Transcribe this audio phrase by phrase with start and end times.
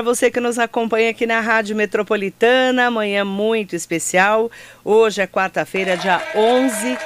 [0.00, 2.90] para você que nos acompanha aqui na Rádio Metropolitana.
[2.90, 4.50] Manhã muito especial.
[4.82, 6.96] Hoje é quarta-feira, dia 11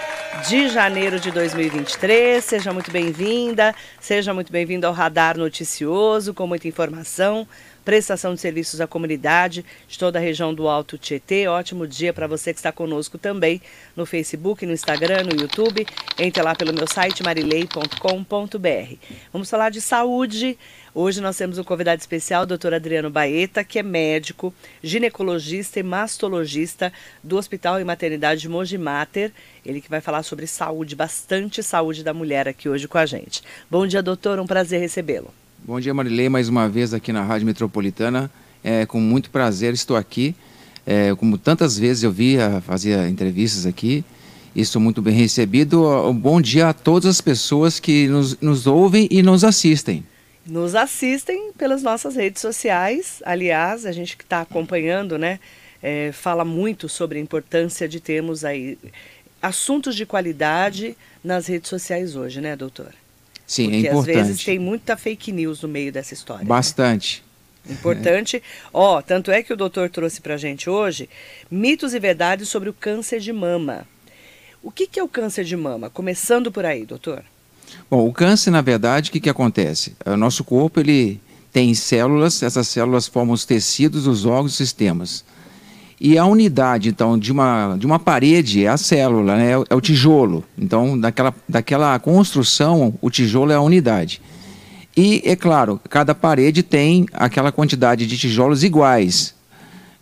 [0.49, 2.45] de janeiro de 2023.
[2.45, 7.49] Seja muito bem-vinda, seja muito bem-vindo ao Radar Noticioso, com muita informação,
[7.85, 11.49] prestação de serviços à comunidade de toda a região do Alto Tietê.
[11.49, 13.61] Ótimo dia para você que está conosco também
[13.97, 15.85] no Facebook, no Instagram, no YouTube.
[16.17, 18.95] Entre lá pelo meu site marilei.com.br.
[19.33, 20.57] Vamos falar de saúde.
[20.97, 25.83] Hoje nós temos um convidado especial, o doutor Adriano Baeta, que é médico, ginecologista e
[25.83, 28.79] mastologista do Hospital e Maternidade de Mogi.
[29.67, 33.43] Ele que vai falar sobre saúde, bastante saúde da mulher aqui hoje com a gente.
[33.69, 35.35] Bom dia, doutor, um prazer recebê-lo.
[35.65, 38.31] Bom dia, Marilei, mais uma vez aqui na Rádio Metropolitana.
[38.63, 40.33] É, com muito prazer estou aqui.
[40.87, 44.05] É, como tantas vezes eu vi, fazia entrevistas aqui,
[44.55, 45.85] estou muito bem recebido.
[46.09, 50.05] Um bom dia a todas as pessoas que nos, nos ouvem e nos assistem.
[50.47, 53.23] Nos assistem pelas nossas redes sociais.
[53.25, 55.41] Aliás, a gente que está acompanhando, né,
[55.83, 58.79] é, fala muito sobre a importância de termos aí
[59.41, 62.93] assuntos de qualidade nas redes sociais hoje, né, doutor?
[63.47, 64.19] Sim, é Porque é importante.
[64.19, 66.43] às vezes tem muita fake news no meio dessa história.
[66.43, 66.49] Né?
[66.49, 67.23] Bastante.
[67.65, 67.75] Né?
[67.75, 68.43] Importante.
[68.73, 71.09] Ó, tanto é que o doutor trouxe pra gente hoje
[71.51, 73.87] mitos e verdades sobre o câncer de mama.
[74.63, 75.91] O que, que é o câncer de mama?
[75.91, 77.23] Começando por aí, doutor.
[77.91, 79.95] Bom, o câncer, na verdade, o que, que acontece?
[80.07, 81.21] O nosso corpo ele
[81.53, 85.25] tem células, essas células formam os tecidos, os órgãos, os sistemas.
[86.01, 89.53] E a unidade, então, de uma, de uma parede é a célula, né?
[89.53, 90.45] é, o tijolo.
[90.59, 94.21] Então, daquela, daquela construção, o tijolo é a unidade.
[94.97, 99.35] E, é claro, cada parede tem aquela quantidade de tijolos iguais.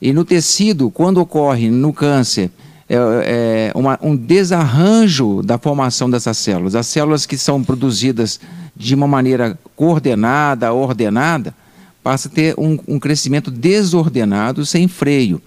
[0.00, 2.50] E no tecido, quando ocorre no câncer
[2.88, 8.40] é, é uma, um desarranjo da formação dessas células, as células que são produzidas
[8.76, 11.54] de uma maneira coordenada, ordenada,
[12.02, 15.40] passa a ter um, um crescimento desordenado, sem freio.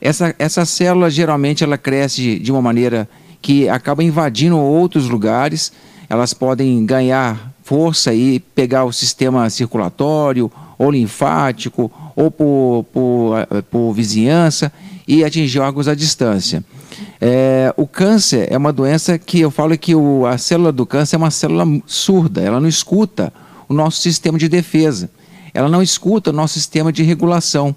[0.00, 3.08] Essa, essa célula geralmente ela cresce de uma maneira
[3.40, 5.72] que acaba invadindo outros lugares,
[6.08, 13.92] elas podem ganhar força e pegar o sistema circulatório ou linfático ou por, por, por
[13.92, 14.72] vizinhança
[15.06, 16.62] e atingir órgãos à distância.
[17.20, 21.16] É, o câncer é uma doença que eu falo que o, a célula do câncer
[21.16, 23.32] é uma célula surda, ela não escuta
[23.68, 25.10] o nosso sistema de defesa,
[25.52, 27.74] ela não escuta o nosso sistema de regulação.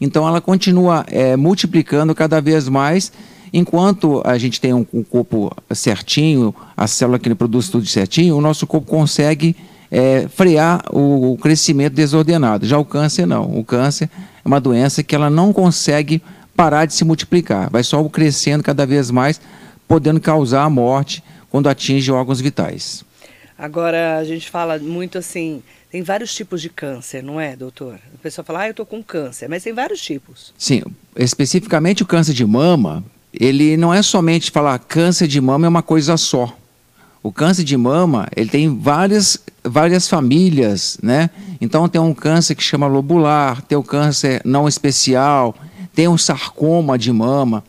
[0.00, 3.12] Então ela continua é, multiplicando cada vez mais,
[3.52, 8.40] enquanto a gente tem um, um, corpo certinho, a célula que produz tudo certinho, o
[8.40, 9.56] nosso corpo consegue
[9.94, 12.66] é, frear o, o crescimento desordenado.
[12.66, 13.56] Já o câncer não.
[13.56, 14.10] O câncer
[14.44, 16.20] é uma doença que ela não consegue
[16.56, 19.40] parar de se multiplicar, vai só crescendo cada vez mais,
[19.86, 23.04] podendo causar a morte quando atinge órgãos vitais.
[23.56, 27.94] Agora a gente fala muito assim, tem vários tipos de câncer, não é, doutor?
[28.14, 30.52] A pessoa fala, ah, eu estou com câncer, mas tem vários tipos.
[30.58, 30.82] Sim,
[31.16, 35.82] especificamente o câncer de mama, ele não é somente falar câncer de mama é uma
[35.82, 36.52] coisa só.
[37.24, 41.30] O câncer de mama, ele tem várias, várias famílias, né?
[41.60, 45.56] Então tem um câncer que chama lobular, tem o câncer não especial,
[45.92, 47.64] tem um sarcoma de mama.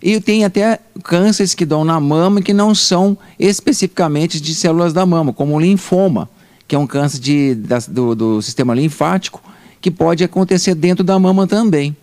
[0.00, 5.04] E tem até cânceres que dão na mama que não são especificamente de células da
[5.04, 6.28] mama, como o linfoma
[6.68, 9.42] que é um câncer de, da, do, do sistema linfático,
[9.80, 11.96] que pode acontecer dentro da mama também.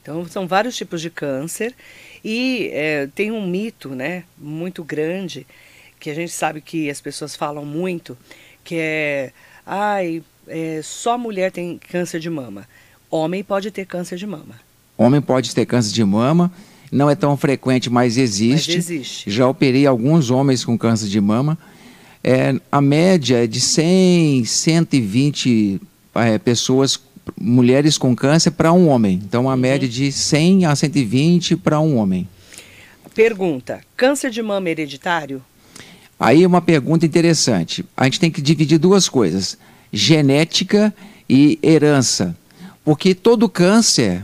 [0.00, 1.74] Então, são vários tipos de câncer
[2.24, 5.46] e é, tem um mito né, muito grande
[5.98, 8.16] que a gente sabe que as pessoas falam muito,
[8.64, 9.32] que é,
[9.64, 12.68] ai, é, só mulher tem câncer de mama.
[13.10, 14.60] Homem pode ter câncer de mama.
[14.96, 16.50] Homem pode ter câncer de mama,
[16.90, 18.76] não é tão frequente, mas existe.
[18.76, 19.30] Mas existe.
[19.30, 21.58] Já operei alguns homens com câncer de mama
[22.28, 25.80] é, a média é de 100, 120
[26.16, 27.00] é, pessoas,
[27.40, 29.20] mulheres com câncer para um homem.
[29.24, 29.60] Então, a uhum.
[29.60, 32.28] média de 100 a 120 para um homem.
[33.14, 35.40] Pergunta: câncer de mama hereditário?
[36.18, 37.84] Aí uma pergunta interessante.
[37.96, 39.58] A gente tem que dividir duas coisas:
[39.92, 40.94] genética
[41.28, 42.36] e herança.
[42.84, 44.22] Porque todo câncer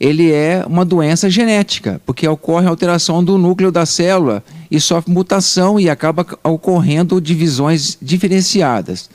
[0.00, 5.78] ele é uma doença genética, porque ocorre alteração do núcleo da célula e sofre mutação
[5.78, 9.10] e acaba ocorrendo divisões diferenciadas.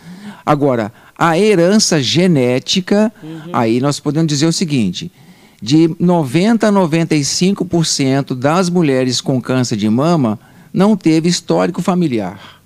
[0.46, 3.42] Agora, a herança genética, uhum.
[3.54, 5.10] aí nós podemos dizer o seguinte:
[5.62, 10.38] de 90 a 95% das mulheres com câncer de mama
[10.74, 12.62] não teve histórico familiar.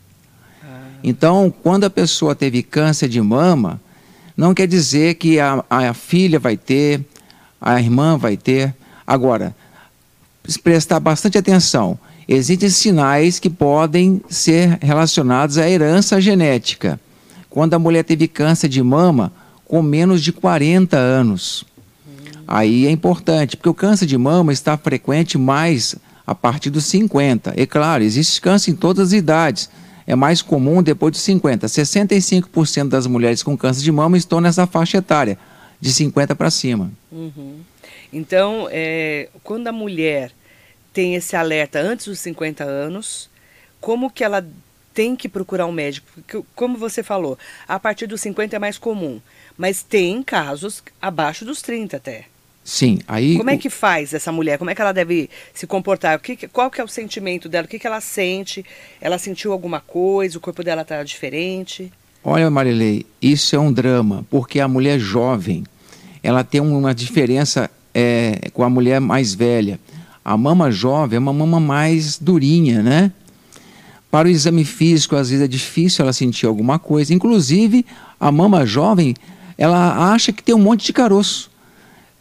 [0.63, 0.81] Ah.
[1.03, 3.81] Então, quando a pessoa teve câncer de mama,
[4.35, 7.03] não quer dizer que a, a filha vai ter,
[7.59, 8.73] a irmã vai ter.
[9.05, 9.55] Agora,
[10.63, 11.99] prestar bastante atenção.
[12.27, 16.99] Existem sinais que podem ser relacionados à herança genética.
[17.49, 19.31] Quando a mulher teve câncer de mama,
[19.65, 21.65] com menos de 40 anos.
[22.47, 25.95] Aí é importante, porque o câncer de mama está frequente mais
[26.27, 27.53] a partir dos 50.
[27.55, 29.69] É claro, existe câncer em todas as idades.
[30.05, 31.65] É mais comum depois dos 50.
[31.65, 35.39] 65% das mulheres com câncer de mama estão nessa faixa etária,
[35.79, 36.91] de 50 para cima.
[37.09, 37.61] Uhum.
[38.11, 40.31] Então, é, quando a mulher
[40.93, 43.29] tem esse alerta antes dos 50 anos,
[43.79, 44.45] como que ela
[44.93, 46.07] tem que procurar um médico?
[46.13, 47.37] Porque, como você falou,
[47.67, 49.21] a partir dos 50 é mais comum,
[49.57, 52.25] mas tem casos abaixo dos 30 até.
[52.67, 53.37] Sim, aí...
[53.37, 54.57] Como é que faz essa mulher?
[54.57, 56.17] Como é que ela deve se comportar?
[56.17, 57.63] O que, qual que é o sentimento dela?
[57.63, 58.65] O que, que ela sente?
[58.99, 60.37] Ela sentiu alguma coisa?
[60.37, 61.89] O corpo dela está diferente?
[62.21, 65.63] Olha, Marilei, isso é um drama, porque a mulher jovem,
[66.21, 69.79] ela tem uma diferença é, com a mulher mais velha.
[70.25, 73.13] A mama jovem é uma mama mais durinha, né?
[74.11, 77.13] Para o exame físico, às vezes é difícil ela sentir alguma coisa.
[77.13, 77.85] Inclusive,
[78.19, 79.15] a mama jovem,
[79.57, 81.55] ela acha que tem um monte de caroço.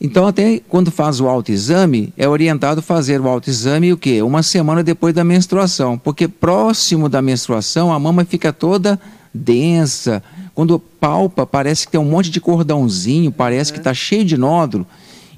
[0.00, 4.20] Então, até quando faz o autoexame, é orientado fazer o autoexame o quê?
[4.22, 9.00] Uma semana depois da menstruação, porque próximo da menstruação a mama fica toda
[9.32, 10.22] densa.
[10.54, 14.86] Quando palpa, parece que tem um monte de cordãozinho, parece que está cheio de nódulo.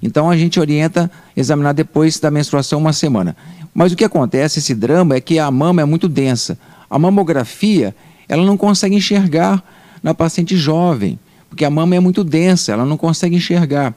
[0.02, 3.36] Então a gente orienta examinar depois da menstruação uma semana.
[3.72, 6.58] Mas o que acontece, esse drama, é que a mama é muito densa.
[6.90, 7.94] A mamografia,
[8.28, 9.62] ela não consegue enxergar
[10.02, 11.18] na paciente jovem,
[11.48, 13.94] porque a mama é muito densa, ela não consegue enxergar.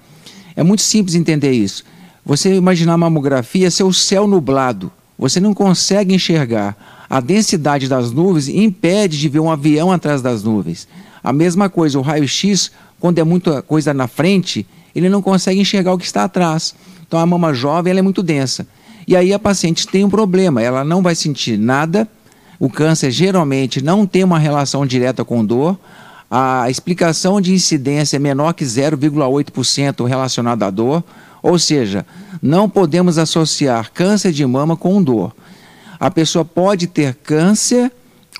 [0.56, 1.84] É muito simples entender isso.
[2.26, 4.92] Você imaginar a mamografia ser o céu nublado.
[5.18, 7.06] Você não consegue enxergar.
[7.10, 10.88] A densidade das nuvens impede de ver um avião atrás das nuvens.
[11.24, 14.66] A mesma coisa, o raio-x, quando é muita coisa na frente,
[14.96, 16.74] ele não consegue enxergar o que está atrás.
[17.08, 18.66] Então a mama jovem é muito densa.
[19.08, 22.08] E aí a paciente tem um problema, ela não vai sentir nada.
[22.60, 25.78] O câncer geralmente não tem uma relação direta com dor
[26.34, 31.04] a explicação de incidência é menor que 0,8% relacionada à dor,
[31.44, 32.06] ou seja,
[32.42, 35.36] não podemos associar câncer de mama com dor.
[36.00, 37.92] A pessoa pode ter câncer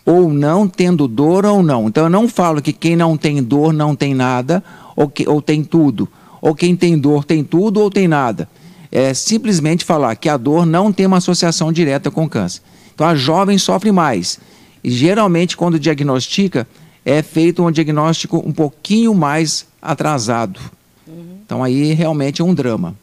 [0.06, 1.90] ou não, tendo dor ou não.
[1.90, 4.64] Então eu não falo que quem não tem dor não tem nada,
[4.96, 6.08] ou, que, ou tem tudo.
[6.42, 8.48] Ou quem tem dor tem tudo ou tem nada.
[8.90, 12.62] É simplesmente falar que a dor não tem uma associação direta com câncer.
[12.96, 14.40] Então a jovem sofre mais.
[14.82, 16.66] E geralmente, quando diagnostica,
[17.06, 20.60] é feito um diagnóstico um pouquinho mais atrasado.
[21.08, 21.40] Uhum.
[21.46, 22.96] Então aí realmente é um drama.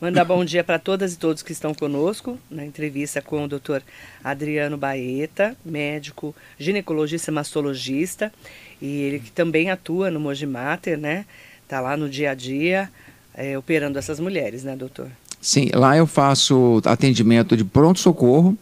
[0.00, 3.80] Mandar bom dia para todas e todos que estão conosco na entrevista com o Dr.
[4.22, 8.32] Adriano Baeta, médico, ginecologista, mastologista,
[8.80, 11.26] e ele que também atua no Mojimater, né?
[11.66, 12.88] Tá lá no dia a dia
[13.34, 15.08] é, operando essas mulheres, né, doutor?
[15.40, 18.56] Sim, lá eu faço atendimento de pronto socorro,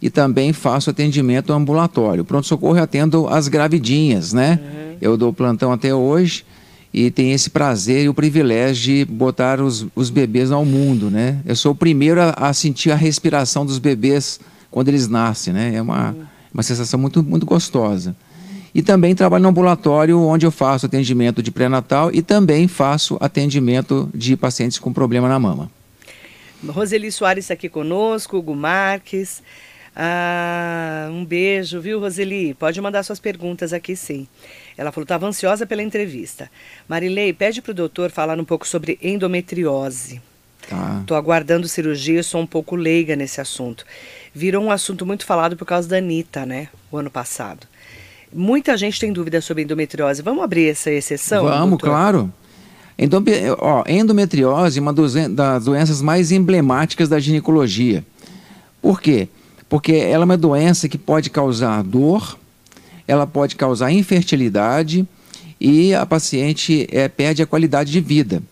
[0.00, 2.24] e também faço atendimento ambulatório.
[2.24, 4.60] Pronto-socorro eu atendo as gravidinhas, né?
[4.60, 4.96] Uhum.
[5.00, 6.44] Eu dou plantão até hoje
[6.92, 11.40] e tenho esse prazer e o privilégio de botar os, os bebês ao mundo, né?
[11.44, 14.40] Eu sou o primeiro a, a, sentir a respiração dos bebês
[14.70, 15.74] quando eles nascem, né?
[15.74, 16.24] É uma, uhum.
[16.54, 18.14] uma sensação muito, muito gostosa.
[18.74, 24.08] E também trabalho no ambulatório, onde eu faço atendimento de pré-natal e também faço atendimento
[24.14, 25.70] de pacientes com problema na mama.
[26.66, 29.42] Roseli Soares aqui conosco, Hugo Marques.
[29.98, 32.52] Ah, um beijo, viu, Roseli?
[32.52, 34.28] Pode mandar suas perguntas aqui, sim.
[34.76, 36.50] Ela falou que estava ansiosa pela entrevista.
[36.86, 40.20] Marilei, pede para o doutor falar um pouco sobre endometriose.
[40.60, 41.16] Estou tá.
[41.16, 43.86] aguardando cirurgia, sou um pouco leiga nesse assunto.
[44.34, 46.68] Virou um assunto muito falado por causa da Anitta, né?
[46.92, 47.66] O ano passado.
[48.30, 50.20] Muita gente tem dúvida sobre endometriose.
[50.20, 51.44] Vamos abrir essa exceção?
[51.44, 51.88] Vamos, doutor?
[51.88, 52.34] claro.
[53.58, 58.04] ó, endometriose é uma das doenças mais emblemáticas da ginecologia.
[58.82, 59.28] Por quê?
[59.68, 62.38] Porque ela é uma doença que pode causar dor,
[63.06, 65.06] ela pode causar infertilidade
[65.60, 68.42] e a paciente é, perde a qualidade de vida.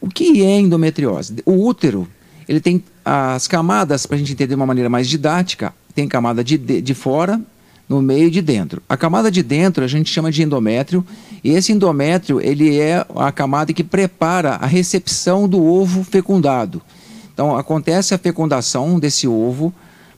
[0.00, 1.36] O que é endometriose?
[1.46, 2.08] O útero,
[2.48, 6.42] ele tem as camadas, para a gente entender de uma maneira mais didática, tem camada
[6.42, 7.40] de, de, de fora,
[7.88, 8.82] no meio e de dentro.
[8.88, 11.04] A camada de dentro a gente chama de endométrio,
[11.44, 16.80] e esse endométrio ele é a camada que prepara a recepção do ovo fecundado.
[17.34, 19.72] Então acontece a fecundação desse ovo,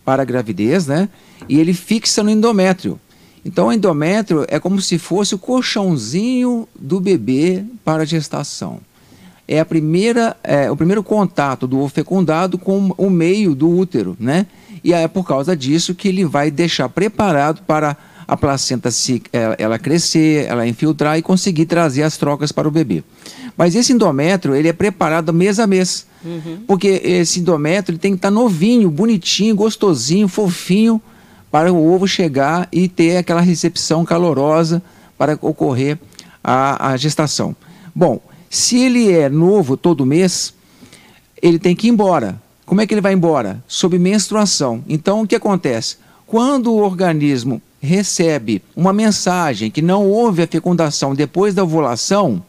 [0.04, 1.08] para a gravidez, né?
[1.48, 3.00] E ele fixa no endométrio.
[3.44, 8.80] Então, o endométrio é como se fosse o colchãozinho do bebê para a gestação.
[9.46, 14.46] É, a primeira, é o primeiro contato do fecundado com o meio do útero, né?
[14.82, 17.96] E é por causa disso que ele vai deixar preparado para
[18.26, 22.70] a placenta se, ela, ela crescer, ela infiltrar e conseguir trazer as trocas para o
[22.70, 23.04] bebê.
[23.56, 26.06] Mas esse endométrio, ele é preparado mês a mês.
[26.24, 26.60] Uhum.
[26.66, 31.00] Porque esse endométrio tem que estar tá novinho, bonitinho, gostosinho, fofinho,
[31.50, 34.82] para o ovo chegar e ter aquela recepção calorosa
[35.16, 35.98] para ocorrer
[36.42, 37.54] a, a gestação.
[37.94, 38.20] Bom,
[38.50, 40.52] se ele é novo todo mês,
[41.40, 42.42] ele tem que ir embora.
[42.66, 43.62] Como é que ele vai embora?
[43.68, 44.82] Sob menstruação.
[44.88, 45.96] Então, o que acontece?
[46.26, 52.42] Quando o organismo recebe uma mensagem que não houve a fecundação depois da ovulação,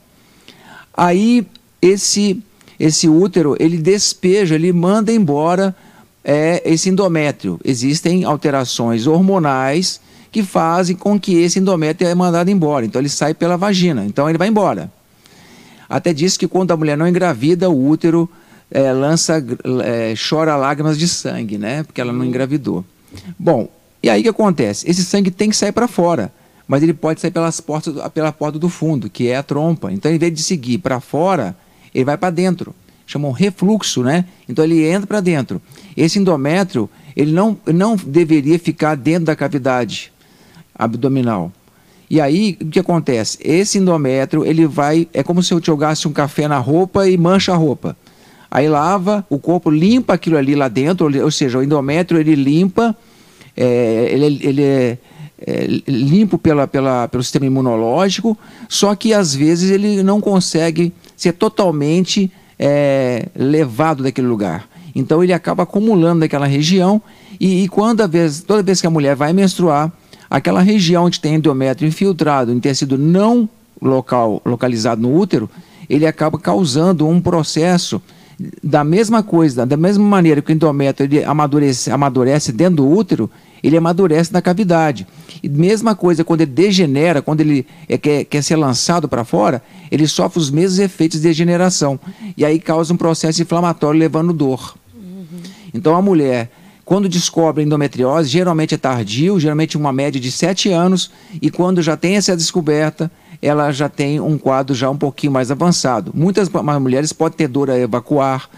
[0.96, 1.46] aí
[1.82, 2.42] esse
[2.78, 5.76] esse útero ele despeja, ele manda embora
[6.24, 7.60] é, esse endométrio.
[7.64, 12.86] Existem alterações hormonais que fazem com que esse endométrio é mandado embora.
[12.86, 14.92] Então ele sai pela vagina, então ele vai embora.
[15.88, 18.30] Até diz que quando a mulher não engravida, o útero
[18.70, 19.44] é, lança,
[19.84, 21.84] é, chora lágrimas de sangue, né?
[21.84, 22.84] Porque ela não engravidou.
[23.40, 23.70] Bom,
[24.02, 24.90] e aí o que acontece?
[24.90, 26.34] Esse sangue tem que sair para fora,
[26.68, 29.92] mas ele pode sair pelas portas, pela porta do fundo, que é a trompa.
[29.92, 31.56] Então, em vez de seguir para fora,
[31.94, 32.74] ele vai para dentro.
[33.06, 34.26] Chamam refluxo, né?
[34.50, 35.62] Então ele entra para dentro.
[35.96, 40.12] Esse endométrio, ele não, não deveria ficar dentro da cavidade
[40.74, 41.52] abdominal.
[42.10, 43.38] E aí, o que acontece?
[43.42, 45.08] Esse endométrio, ele vai.
[45.14, 47.96] É como se eu jogasse um café na roupa e mancha a roupa.
[48.50, 52.96] Aí lava, o corpo limpa aquilo ali lá dentro, ou seja, o endométrio ele limpa,
[53.58, 54.98] é, ele, ele é,
[55.46, 58.38] é, limpo pela, pela, pelo sistema imunológico,
[58.68, 64.68] só que às vezes ele não consegue ser totalmente é, levado daquele lugar.
[64.96, 67.02] Então ele acaba acumulando naquela região
[67.40, 69.92] e, e quando a vez, toda vez que a mulher vai menstruar,
[70.30, 73.48] aquela região onde tem endométrio infiltrado em tecido não
[73.82, 75.50] local, localizado no útero,
[75.90, 78.02] ele acaba causando um processo
[78.64, 83.30] da mesma coisa, da mesma maneira que o endométrio ele amadurece, amadurece dentro do útero,
[83.64, 85.08] ele amadurece na cavidade.
[85.42, 89.64] E mesma coisa quando ele degenera, quando ele é, quer, quer ser lançado para fora,
[89.92, 92.00] ele sofre os mesmos efeitos de degeneração.
[92.36, 94.76] E aí causa um processo inflamatório levando dor.
[94.94, 95.26] Uhum.
[95.74, 96.52] Então a mulher
[96.86, 101.10] quando descobre endometriose, geralmente é tardio, geralmente uma média de 7 anos,
[101.42, 103.12] e quando já tem essa descoberta,
[103.42, 106.12] ela já tem um quadro já um pouquinho mais avançado.
[106.14, 108.50] Muitas mulheres podem ter dor a evacuar,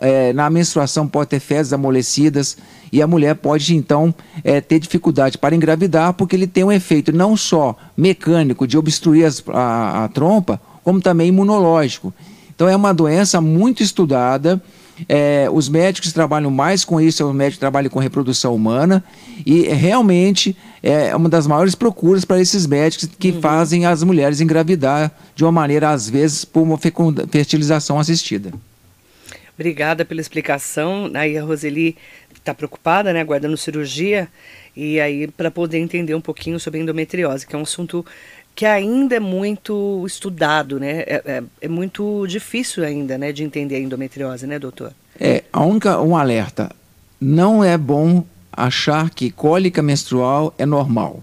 [0.00, 2.56] é, na menstruação pode ter fezes amolecidas
[2.92, 7.12] e a mulher pode então é, ter dificuldade para engravidar porque ele tem um efeito
[7.12, 12.12] não só mecânico de obstruir as, a, a trompa, como também imunológico.
[12.54, 14.62] Então é uma doença muito estudada
[15.08, 19.02] é, os médicos trabalham mais com isso é o médico que trabalha com reprodução humana
[19.44, 23.40] e realmente é uma das maiores procuras para esses médicos que uhum.
[23.40, 28.52] fazem as mulheres engravidar de uma maneira, às vezes, por uma fertilização assistida.
[29.54, 31.10] Obrigada pela explicação.
[31.14, 31.96] Aí a Roseli
[32.34, 34.28] está preocupada, né, aguardando cirurgia,
[34.76, 38.04] e aí para poder entender um pouquinho sobre endometriose, que é um assunto
[38.54, 41.00] que ainda é muito estudado, né?
[41.00, 44.92] É, é, é, muito difícil ainda, né, de entender a endometriose, né, doutor?
[45.18, 46.70] É, a única, um alerta,
[47.20, 51.22] não é bom achar que cólica menstrual é normal.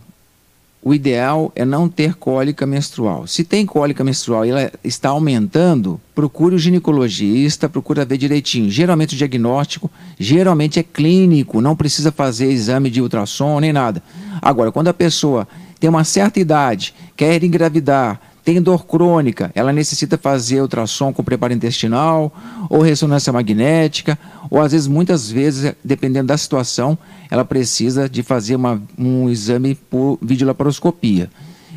[0.84, 3.28] O ideal é não ter cólica menstrual.
[3.28, 8.68] Se tem cólica menstrual e ela está aumentando, procure o ginecologista, procure ver direitinho.
[8.70, 14.02] Geralmente o diagnóstico, geralmente é clínico, não precisa fazer exame de ultrassom nem nada.
[14.42, 15.48] Agora, quando a pessoa
[15.82, 21.54] tem uma certa idade, quer engravidar, tem dor crônica, ela necessita fazer ultrassom com preparo
[21.54, 22.32] intestinal
[22.70, 26.96] ou ressonância magnética, ou às vezes, muitas vezes, dependendo da situação,
[27.32, 31.32] ela precisa de fazer uma, um exame por videolaparoscopia.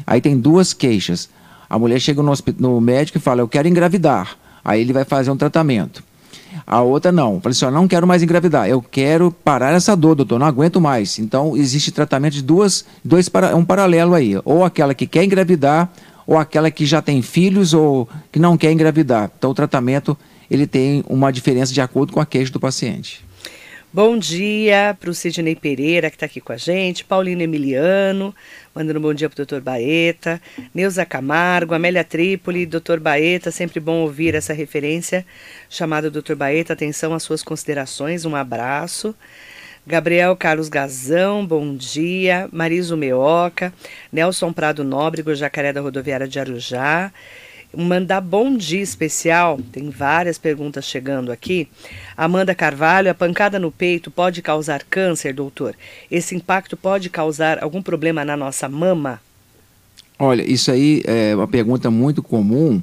[0.06, 1.30] Aí tem duas queixas.
[1.68, 4.36] A mulher chega no, no médico e fala: Eu quero engravidar.
[4.62, 6.04] Aí ele vai fazer um tratamento.
[6.66, 7.40] A outra não.
[7.40, 8.68] Falei assim, ó, não quero mais engravidar.
[8.68, 11.18] Eu quero parar essa dor, doutor, não aguento mais.
[11.18, 14.34] Então, existe tratamento de duas, dois para, um paralelo aí.
[14.44, 15.90] Ou aquela que quer engravidar,
[16.26, 19.30] ou aquela que já tem filhos ou que não quer engravidar.
[19.36, 20.16] Então, o tratamento
[20.50, 23.24] ele tem uma diferença de acordo com a queixa do paciente.
[23.94, 28.34] Bom dia para o Sidney Pereira, que está aqui com a gente, Paulino Emiliano,
[28.74, 30.42] mandando um bom dia para o doutor Baeta,
[30.74, 35.24] Neuza Camargo, Amélia Trípoli, doutor Baeta, sempre bom ouvir essa referência
[35.70, 39.14] chamada doutor Baeta, atenção às suas considerações, um abraço.
[39.86, 42.48] Gabriel Carlos Gazão, bom dia.
[42.50, 43.72] Mariso Meoca,
[44.12, 47.12] Nelson Prado Nóbrego, Jacaré da Rodoviária de Arujá
[47.76, 49.58] mandar bom dia especial.
[49.72, 51.68] Tem várias perguntas chegando aqui.
[52.16, 55.74] Amanda Carvalho, a pancada no peito pode causar câncer, doutor?
[56.10, 59.20] Esse impacto pode causar algum problema na nossa mama?
[60.18, 62.80] Olha, isso aí é uma pergunta muito comum,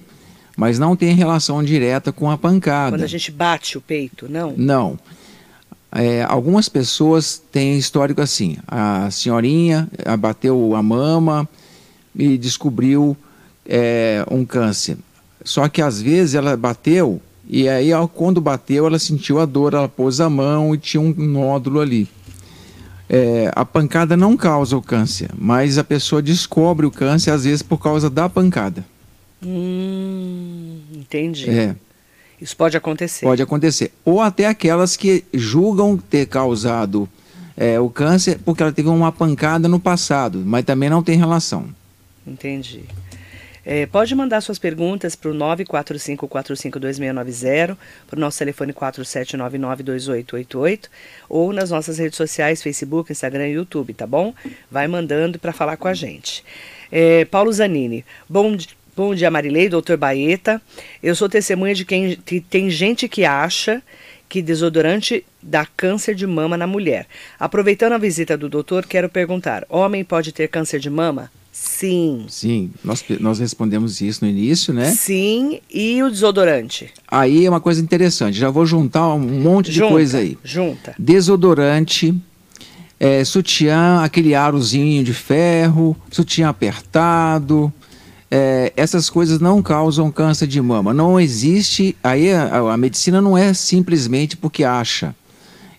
[0.58, 2.92] mas não tem relação direta com a pancada.
[2.98, 4.54] Quando a gente bate o peito, não?
[4.58, 5.00] Não.
[5.94, 8.58] É, algumas pessoas têm histórico assim.
[8.68, 11.48] A senhorinha bateu a mama
[12.16, 13.16] e descobriu
[13.66, 14.98] é, um câncer.
[15.44, 19.90] Só que às vezes ela bateu e aí quando bateu ela sentiu a dor, ela
[19.90, 22.08] pôs a mão e tinha um nódulo ali.
[23.10, 27.62] É, a pancada não causa o câncer, mas a pessoa descobre o câncer às vezes
[27.62, 28.86] por causa da pancada.
[29.46, 31.50] Hum, entendi.
[31.50, 31.76] É,
[32.40, 33.26] Isso pode acontecer.
[33.26, 33.92] pode acontecer.
[34.06, 37.10] Ou até aquelas que julgam ter causado
[37.58, 41.66] é, o câncer porque ela teve uma pancada no passado, mas também não tem relação.
[42.26, 42.86] Entendi.
[43.66, 47.78] É, pode mandar suas perguntas para o 945452690,
[48.08, 50.90] para o nosso telefone 47992888,
[51.30, 54.34] ou nas nossas redes sociais, Facebook, Instagram e YouTube, tá bom?
[54.70, 56.44] Vai mandando para falar com a gente.
[56.92, 60.62] É, Paulo Zanini, bom, di- bom dia Marilei, doutor Baeta.
[61.02, 63.82] Eu sou testemunha de quem que tem gente que acha
[64.28, 67.06] que desodorante dá câncer de mama na mulher.
[67.40, 71.32] Aproveitando a visita do doutor, quero perguntar: homem pode ter câncer de mama?
[71.52, 72.26] Sim.
[72.30, 74.90] Sim, nós, nós respondemos isso no início, né?
[74.92, 76.90] Sim, e o desodorante?
[77.08, 80.38] Aí é uma coisa interessante, já vou juntar um monte de junta, coisa aí.
[80.44, 80.96] Junta.
[80.98, 82.16] Desodorante,
[83.00, 87.72] é, sutiã, aquele arozinho de ferro, sutiã apertado.
[88.30, 90.94] é, essas coisas não causam câncer de mama.
[90.94, 91.98] Não existe.
[92.02, 95.14] Aí a, a medicina não é simplesmente porque acha.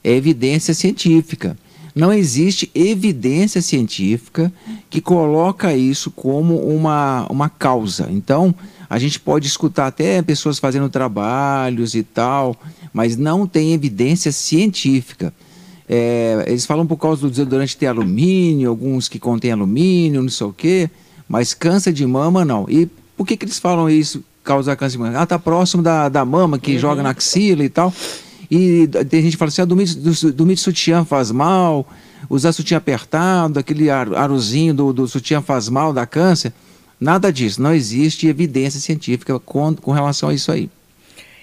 [0.04, 1.56] É evidência científica.
[1.94, 4.52] Não existe evidência científica
[4.88, 8.08] que coloca isso como uma, uma causa.
[8.10, 8.54] Então,
[8.88, 12.56] a gente pode escutar até pessoas fazendo trabalhos e tal,
[12.92, 15.32] mas não tem evidência científica.
[15.88, 20.46] É, eles falam por causa do desodorante ter alumínio, alguns que contêm alumínio, não sei
[20.46, 20.90] o quê,
[21.28, 22.66] mas câncer de mama não.
[22.68, 25.18] E por que, que eles falam isso, causar câncer de mama?
[25.18, 27.92] Ah, tá próximo da, da mama que joga na axila e tal.
[28.54, 31.88] E tem gente que fala assim, ah, dormir, do- dormir de sutiã faz mal,
[32.28, 36.52] usar sutiã apertado, aquele ar- arozinho do, do sutiã faz mal, dá câncer.
[37.00, 40.68] Nada disso, não existe evidência científica com, com relação a isso aí.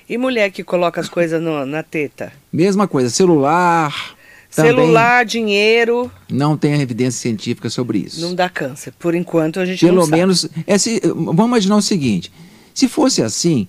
[0.07, 2.31] E mulher que coloca as coisas no- na teta?
[2.53, 4.15] Mesma coisa, celular.
[4.51, 8.19] Celular, dinheiro, Não tem evidência científica sobre isso.
[8.21, 8.93] não dá câncer.
[8.99, 10.17] Por enquanto a gente Pelo não sabe.
[10.17, 12.31] menos, é se- vamos imaginar o seguinte:
[12.73, 13.67] se fosse assim,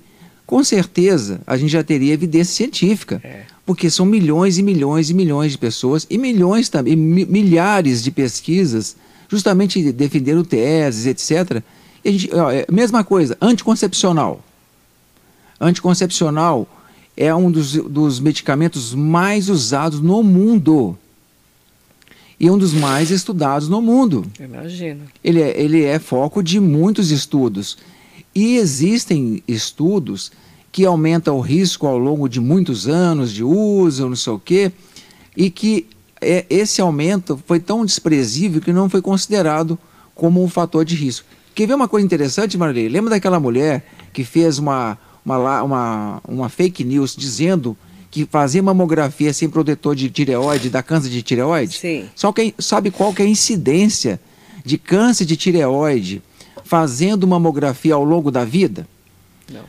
[0.51, 3.21] com certeza a gente já teria evidência científica.
[3.23, 3.45] É.
[3.65, 8.11] Porque são milhões e milhões e milhões de pessoas e milhões também, mi- milhares de
[8.11, 8.97] pesquisas,
[9.29, 11.63] justamente defendendo teses, etc.
[12.05, 14.45] E a gente, ó, é, mesma coisa, anticoncepcional.
[15.61, 16.67] Anticoncepcional
[17.17, 20.99] é um dos, dos medicamentos mais usados no mundo.
[22.41, 25.01] E um dos mais estudados no mundo Imagina.
[25.23, 27.77] ele é, ele é foco de muitos estudos.
[28.41, 30.33] E existem estudos
[30.73, 34.73] que aumentam o risco ao longo de muitos anos de uso, não sei o quê,
[35.37, 35.87] e que
[36.23, 39.79] é, esse aumento foi tão desprezível que não foi considerado
[40.15, 41.27] como um fator de risco.
[41.55, 42.89] Quer ver uma coisa interessante, Marilei?
[42.89, 47.77] Lembra daquela mulher que fez uma, uma, uma, uma fake news dizendo
[48.11, 51.77] que fazer mamografia sem protetor de tireoide dá câncer de tireoide?
[51.77, 52.09] Sim.
[52.15, 54.19] Só que sabe qual que é a incidência
[54.65, 56.23] de câncer de tireoide
[56.71, 58.87] fazendo mamografia ao longo da vida?
[59.53, 59.63] Não.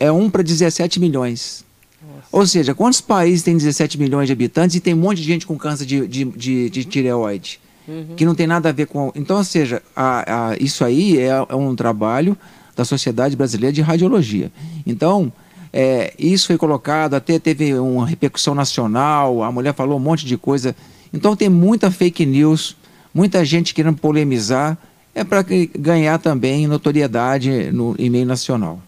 [0.00, 1.62] É 1 para 17 milhões.
[2.00, 2.28] Nossa.
[2.32, 5.46] Ou seja, quantos países têm 17 milhões de habitantes e tem um monte de gente
[5.46, 7.60] com câncer de, de, de, de tireoide?
[7.86, 8.14] Uhum.
[8.16, 9.12] Que não tem nada a ver com.
[9.14, 12.34] Então, ou seja, a, a, isso aí é, é um trabalho
[12.74, 14.50] da Sociedade Brasileira de Radiologia.
[14.86, 15.30] Então,
[15.70, 20.38] é, isso foi colocado, até teve uma repercussão nacional, a mulher falou um monte de
[20.38, 20.74] coisa.
[21.12, 22.74] Então, tem muita fake news,
[23.12, 24.78] muita gente querendo polemizar,
[25.16, 25.42] é para
[25.74, 28.82] ganhar também notoriedade no, em meio nacional.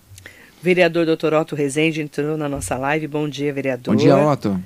[0.62, 1.32] Vereador Dr.
[1.32, 3.06] Otto Rezende entrou na nossa live.
[3.06, 3.94] Bom dia, vereador.
[3.94, 4.60] Bom dia, Otto.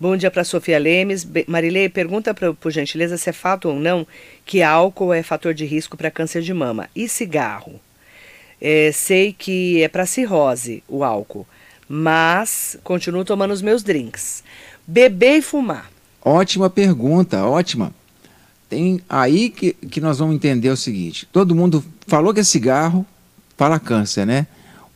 [0.00, 1.24] Bom dia para Sofia Lemes.
[1.46, 4.04] Marilei, pergunta pra, por gentileza se é fato ou não
[4.44, 6.90] que álcool é fator de risco para câncer de mama.
[6.94, 7.80] E cigarro?
[8.60, 11.46] É, sei que é para cirrose o álcool,
[11.88, 14.42] mas continuo tomando os meus drinks.
[14.84, 15.88] Beber e fumar.
[16.24, 17.92] Ótima pergunta, ótima.
[18.68, 23.06] Tem aí que, que nós vamos entender o seguinte: todo mundo falou que é cigarro,
[23.56, 24.46] para câncer, né?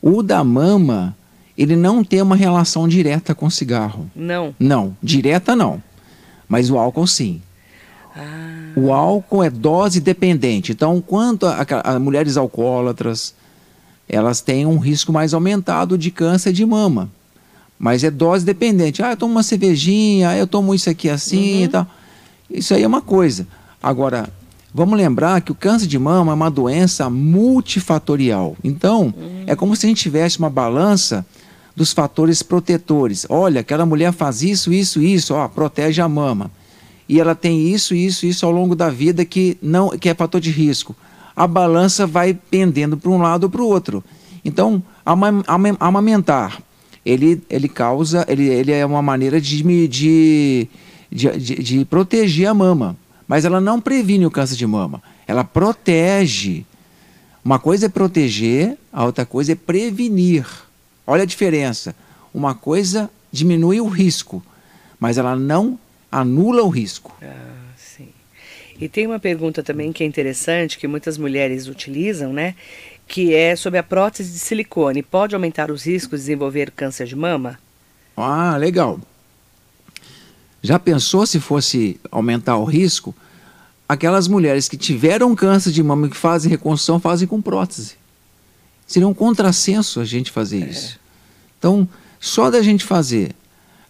[0.01, 1.15] O da mama,
[1.57, 4.09] ele não tem uma relação direta com cigarro.
[4.15, 4.53] Não.
[4.59, 5.81] Não, direta não.
[6.49, 7.41] Mas o álcool sim.
[8.15, 10.71] Ah, O álcool é dose dependente.
[10.73, 13.33] Então, quanto a, a- a mulheres alcoólatras,
[14.09, 17.09] elas têm um risco mais aumentado de câncer de mama.
[17.79, 19.01] Mas é dose dependente.
[19.01, 21.87] Ah, eu tomo uma cervejinha, ah, eu tomo isso aqui assim e tal.
[22.49, 23.47] Isso aí é uma coisa.
[23.81, 24.29] Agora,
[24.73, 28.55] vamos lembrar que o câncer de mama é uma doença multifatorial.
[28.63, 29.13] Então,
[29.47, 31.25] é como se a gente tivesse uma balança
[31.75, 33.25] dos fatores protetores.
[33.29, 36.51] Olha, aquela mulher faz isso, isso, isso, ó, protege a mama.
[37.07, 40.39] E ela tem isso, isso, isso ao longo da vida que não que é fator
[40.39, 40.95] de risco.
[41.35, 44.03] A balança vai pendendo para um lado ou para o outro.
[44.45, 46.61] Então, ama- ama- amamentar,
[47.05, 50.67] ele, ele causa, ele, ele é uma maneira de, de,
[51.11, 52.95] de, de proteger a mama.
[53.31, 55.01] Mas ela não previne o câncer de mama.
[55.25, 56.65] Ela protege
[57.45, 60.45] Uma coisa é proteger, a outra coisa é prevenir.
[61.07, 61.95] Olha a diferença.
[62.33, 64.43] Uma coisa diminui o risco,
[64.99, 65.79] mas ela não
[66.11, 67.15] anula o risco.
[67.21, 68.09] Ah, sim.
[68.77, 72.53] E tem uma pergunta também que é interessante, que muitas mulheres utilizam, né?
[73.07, 75.01] Que é sobre a prótese de silicone.
[75.01, 77.57] Pode aumentar os riscos de desenvolver câncer de mama?
[78.17, 78.99] Ah, legal.
[80.61, 83.15] Já pensou se fosse aumentar o risco?
[83.89, 87.95] Aquelas mulheres que tiveram câncer de mama e que fazem reconstrução fazem com prótese.
[88.85, 90.69] Seria um contrassenso a gente fazer é.
[90.69, 90.99] isso.
[91.57, 91.87] Então,
[92.19, 93.35] só da gente fazer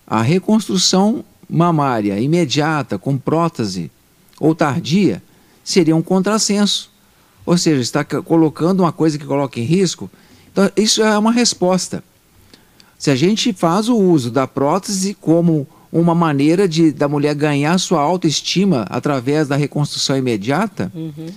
[0.08, 3.92] a reconstrução mamária imediata com prótese
[4.40, 5.22] ou tardia
[5.64, 6.90] seria um contrassenso.
[7.46, 10.10] Ou seja, está colocando uma coisa que coloca em risco.
[10.52, 12.04] Então, isso é uma resposta.
[12.98, 17.78] Se a gente faz o uso da prótese como uma maneira de da mulher ganhar
[17.78, 21.28] sua autoestima através da reconstrução imediata, uhum.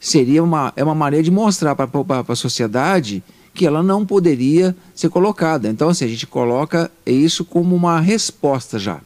[0.00, 1.88] seria uma, é uma maneira de mostrar para
[2.28, 5.68] a sociedade que ela não poderia ser colocada.
[5.68, 9.00] Então, assim, a gente coloca isso como uma resposta já.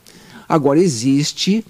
[0.48, 1.64] Agora, existe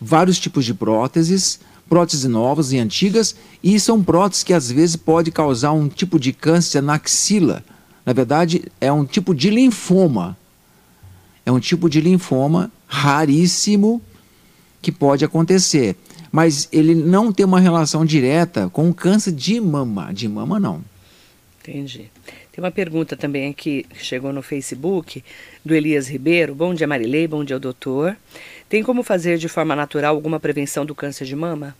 [0.00, 5.32] vários tipos de próteses, próteses novas e antigas, e são próteses que às vezes pode
[5.32, 7.64] causar um tipo de câncer na axila,
[8.04, 10.36] na verdade, é um tipo de linfoma.
[11.50, 14.00] É um tipo de linfoma raríssimo
[14.80, 15.96] que pode acontecer.
[16.30, 20.14] Mas ele não tem uma relação direta com o câncer de mama.
[20.14, 20.80] De mama, não.
[21.60, 22.08] Entendi.
[22.52, 25.24] Tem uma pergunta também aqui que chegou no Facebook,
[25.64, 26.54] do Elias Ribeiro.
[26.54, 27.26] Bom dia, Marilei.
[27.26, 28.16] Bom dia, doutor.
[28.68, 31.76] Tem como fazer de forma natural alguma prevenção do câncer de mama?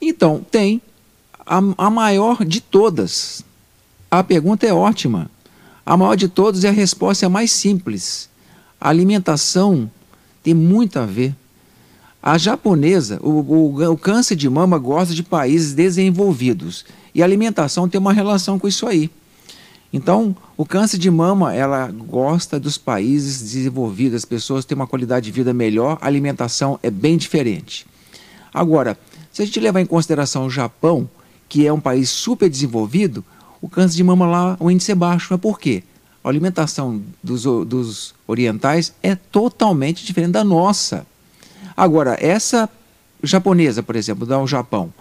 [0.00, 0.80] Então, tem.
[1.44, 3.44] A, a maior de todas
[4.08, 5.28] a pergunta é ótima.
[5.84, 8.30] A maior de todos é a resposta é mais simples.
[8.82, 9.88] A alimentação
[10.42, 11.36] tem muito a ver.
[12.20, 16.84] A japonesa, o, o, o, câncer de mama gosta de países desenvolvidos.
[17.14, 19.08] E a alimentação tem uma relação com isso aí.
[19.92, 25.26] Então, o câncer de mama, ela gosta dos países desenvolvidos, as pessoas têm uma qualidade
[25.26, 27.86] de vida melhor, a alimentação é bem diferente.
[28.52, 28.98] Agora,
[29.30, 31.08] se a gente levar em consideração o Japão,
[31.48, 33.24] que é um país super desenvolvido,
[33.60, 35.28] o câncer de mama lá, o índice é baixo.
[35.30, 35.84] Mas por quê?
[36.24, 41.06] A alimentação dos, dos orientais é totalmente diferente da nossa.
[41.76, 42.68] Agora, essa
[43.22, 44.92] japonesa, por exemplo, do Japão,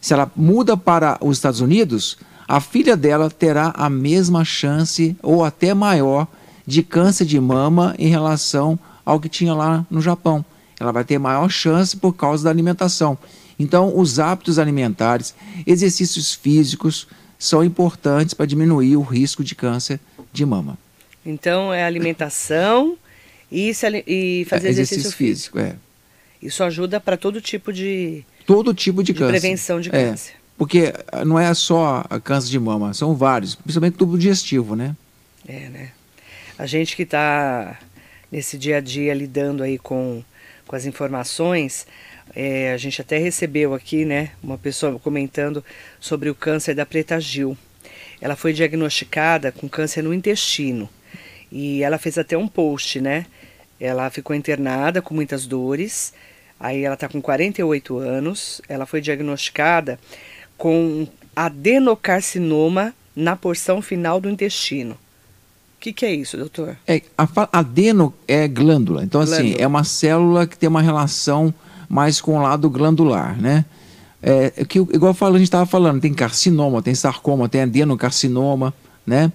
[0.00, 5.44] se ela muda para os Estados Unidos, a filha dela terá a mesma chance ou
[5.44, 6.28] até maior
[6.66, 10.44] de câncer de mama em relação ao que tinha lá no Japão.
[10.78, 13.16] Ela vai ter maior chance por causa da alimentação.
[13.58, 15.34] Então, os hábitos alimentares,
[15.66, 17.08] exercícios físicos,
[17.38, 20.00] são importantes para diminuir o risco de câncer
[20.36, 20.78] de mama.
[21.24, 22.96] Então é alimentação
[23.50, 25.58] e, se, e fazer é, exercício, físico.
[25.58, 25.74] É.
[26.40, 29.40] Isso ajuda para todo tipo de todo tipo de, de câncer.
[29.40, 30.34] prevenção de é, câncer.
[30.56, 30.92] Porque
[31.26, 34.94] não é só câncer de mama, são vários, principalmente tubo digestivo, né?
[35.46, 35.90] É, né?
[36.58, 37.78] A gente que está
[38.30, 40.22] nesse dia a dia lidando aí com,
[40.66, 41.86] com as informações,
[42.34, 45.64] é, a gente até recebeu aqui, né, uma pessoa comentando
[46.00, 47.56] sobre o câncer da Preta Gil.
[48.20, 50.88] Ela foi diagnosticada com câncer no intestino
[51.50, 53.26] e ela fez até um post, né?
[53.80, 56.12] Ela ficou internada com muitas dores.
[56.58, 58.60] Aí ela está com 48 anos.
[58.68, 59.98] Ela foi diagnosticada
[60.56, 64.94] com adenocarcinoma na porção final do intestino.
[64.94, 66.76] O que, que, é isso, doutor?
[66.86, 69.04] É, a, adeno é glândula.
[69.04, 69.54] Então, assim, glândula.
[69.54, 71.54] assim, é uma célula que tem uma relação
[71.88, 73.64] mais com o lado glandular, né?
[74.22, 78.74] É, é que, igual a gente estava falando, tem carcinoma, tem sarcoma, tem adenocarcinoma,
[79.06, 79.30] né?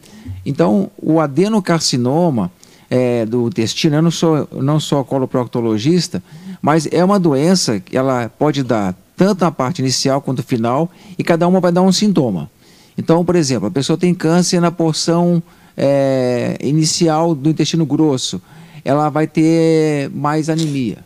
[0.46, 2.52] Então, o adenocarcinoma
[2.90, 6.22] é, do intestino, eu não sou, não sou coloproctologista,
[6.62, 11.24] mas é uma doença que ela pode dar tanto na parte inicial quanto final, e
[11.24, 12.50] cada uma vai dar um sintoma.
[12.98, 15.42] Então, por exemplo, a pessoa tem câncer na porção
[15.78, 18.42] é, inicial do intestino grosso,
[18.84, 20.98] ela vai ter mais anemia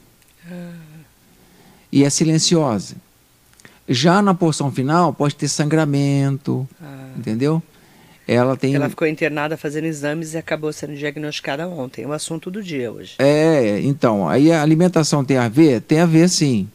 [1.96, 2.98] e é silenciosa.
[3.88, 7.10] Já na porção final pode ter sangramento, ah.
[7.18, 7.62] entendeu?
[8.28, 8.74] Ela tem.
[8.74, 12.04] Ela ficou internada fazendo exames e acabou sendo diagnosticada ontem.
[12.04, 13.16] É o assunto do dia hoje.
[13.20, 15.82] É, então, aí a alimentação tem a ver?
[15.82, 16.68] Tem a ver sim.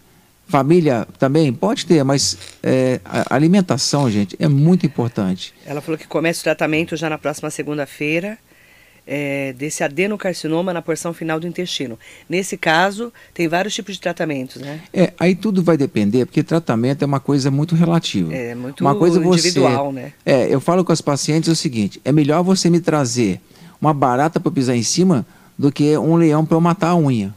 [0.47, 5.55] Família também pode ter, mas é, a alimentação, gente, é muito importante.
[5.65, 8.37] Ela falou que começa o tratamento já na próxima segunda-feira
[9.07, 11.99] é, desse adenocarcinoma na porção final do intestino.
[12.29, 14.81] Nesse caso, tem vários tipos de tratamentos, né?
[14.93, 18.35] É, aí tudo vai depender, porque tratamento é uma coisa muito relativa.
[18.35, 20.13] É, muito uma coisa individual, você, né?
[20.25, 23.41] É, eu falo com as pacientes o seguinte, é melhor você me trazer
[23.81, 25.27] uma barata para pisar em cima
[25.59, 27.35] do que um leão para eu matar a unha.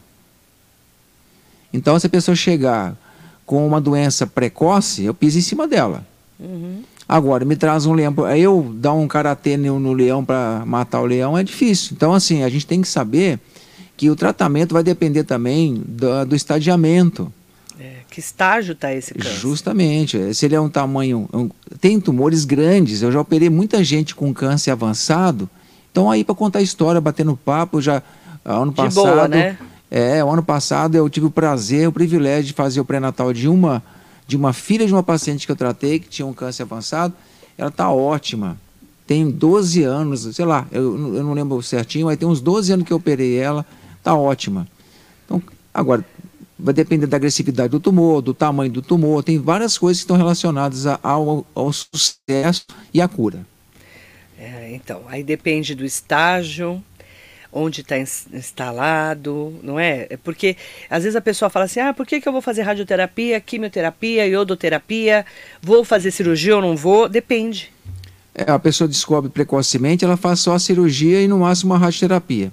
[1.72, 2.96] Então, se a pessoa chegar
[3.44, 6.06] com uma doença precoce, eu piso em cima dela.
[6.38, 6.82] Uhum.
[7.08, 8.14] Agora, me traz um leão.
[8.36, 11.90] Eu dar um karatê no, no leão para matar o leão é difícil.
[11.92, 13.38] Então, assim, a gente tem que saber
[13.96, 17.32] que o tratamento vai depender também do, do estadiamento.
[17.78, 19.38] É, que estágio está esse câncer?
[19.38, 20.34] Justamente.
[20.34, 21.28] Se ele é um tamanho.
[21.32, 23.02] Um, tem tumores grandes.
[23.02, 25.48] Eu já operei muita gente com câncer avançado.
[25.92, 28.02] Então, aí, para contar a história, batendo papo, já.
[28.44, 28.94] Ano De passado.
[28.94, 29.56] boa, né?
[29.90, 33.48] É, o ano passado eu tive o prazer, o privilégio de fazer o pré-natal de
[33.48, 33.80] uma
[34.26, 37.14] de uma filha de uma paciente que eu tratei, que tinha um câncer avançado.
[37.56, 38.58] Ela está ótima.
[39.06, 42.86] Tem 12 anos, sei lá, eu, eu não lembro certinho, mas tem uns 12 anos
[42.86, 43.66] que eu operei ela,
[43.98, 44.66] está ótima.
[45.24, 46.04] Então, agora,
[46.58, 50.16] vai depender da agressividade do tumor, do tamanho do tumor, tem várias coisas que estão
[50.16, 53.46] relacionadas ao, ao sucesso e à cura.
[54.38, 56.82] É, então, aí depende do estágio,
[57.54, 60.08] onde está instalado, não é?
[60.10, 60.16] é?
[60.16, 60.56] Porque
[60.90, 64.26] às vezes a pessoa fala assim: ah, por que, que eu vou fazer radioterapia, quimioterapia,
[64.26, 65.24] iodoterapia?
[65.62, 67.08] Vou fazer cirurgia ou não vou?
[67.08, 67.72] Depende.
[68.34, 72.50] É, a pessoa descobre precocemente, ela faz só a cirurgia e no máximo uma radioterapia.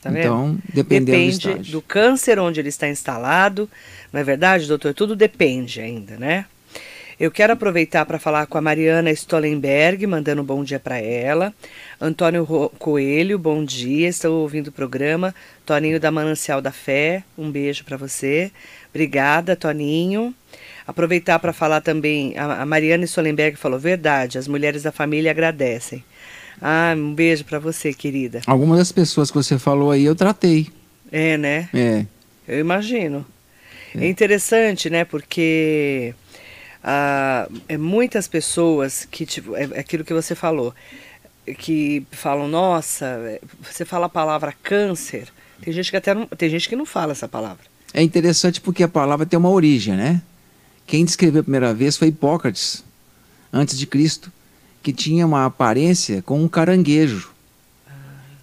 [0.00, 3.68] Tá então, dependendo depende do, do câncer onde ele está instalado,
[4.12, 4.94] não é verdade, doutor?
[4.94, 6.46] Tudo depende ainda, né?
[7.18, 11.54] Eu quero aproveitar para falar com a Mariana Stollenberg, mandando um bom dia para ela.
[12.00, 12.44] Antônio
[12.76, 15.32] Coelho, bom dia, estou ouvindo o programa.
[15.64, 18.50] Toninho da Manancial da Fé, um beijo para você.
[18.90, 20.34] Obrigada, Toninho.
[20.84, 26.04] Aproveitar para falar também, a Mariana Stollenberg falou, verdade, as mulheres da família agradecem.
[26.60, 28.40] Ah, um beijo para você, querida.
[28.44, 30.66] Algumas das pessoas que você falou aí eu tratei.
[31.12, 31.68] É, né?
[31.72, 32.04] É.
[32.46, 33.24] Eu imagino.
[33.94, 35.04] É, é interessante, né?
[35.04, 36.12] Porque
[36.86, 40.74] ah, é muitas pessoas que, tipo, é, é aquilo que você falou,
[41.58, 45.28] que falam, nossa, você fala a palavra câncer,
[45.62, 47.64] tem gente que até não, tem gente que não fala essa palavra.
[47.94, 50.20] É interessante porque a palavra tem uma origem, né?
[50.86, 52.84] Quem descreveu a primeira vez foi Hipócrates,
[53.50, 54.30] antes de Cristo,
[54.82, 57.32] que tinha uma aparência com um caranguejo.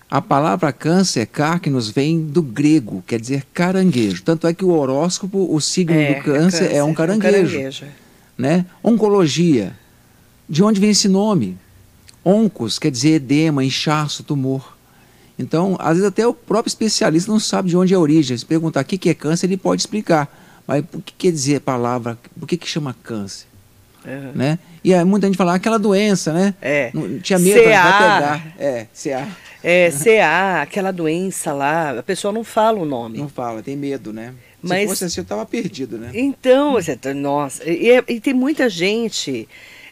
[0.09, 1.29] A palavra câncer,
[1.67, 4.23] nos vem do grego, quer dizer caranguejo.
[4.23, 7.37] Tanto é que o horóscopo, o signo é, do câncer, câncer, é um caranguejo.
[7.37, 8.00] É um caranguejo
[8.41, 8.65] né?
[8.83, 9.77] Oncologia.
[10.49, 11.57] De onde vem esse nome?
[12.25, 14.75] Oncos quer dizer edema, inchaço, tumor.
[15.39, 18.37] Então, às vezes até o próprio especialista não sabe de onde é a origem.
[18.37, 20.29] Se perguntar o que é câncer, ele pode explicar.
[20.67, 22.17] Mas o que quer dizer a palavra?
[22.39, 23.47] Por que, que chama câncer?
[24.05, 24.31] Uhum.
[24.33, 24.59] Né?
[24.83, 26.55] E aí, muita gente fala, ah, aquela doença, né?
[26.61, 26.91] É.
[26.93, 27.83] Não, tinha medo, CA.
[27.83, 28.55] vai pegar.
[28.59, 29.27] É, CA.
[29.63, 33.19] É, CA, aquela doença lá, a pessoa não fala o nome.
[33.19, 34.33] Não fala, tem medo, né?
[34.61, 36.11] Mas, Se fosse assim, eu estava perdido, né?
[36.13, 39.47] Então, você, tá, nossa, e, e, tem muita gente,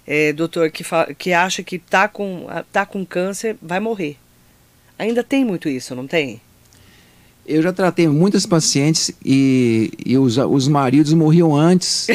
[0.06, 4.18] é, doutor, que, fala, que acha que tá com, tá com câncer, vai morrer.
[4.98, 6.42] Ainda tem muito isso, não tem?
[7.48, 12.08] Eu já tratei muitas pacientes e, e os, os maridos morriam antes.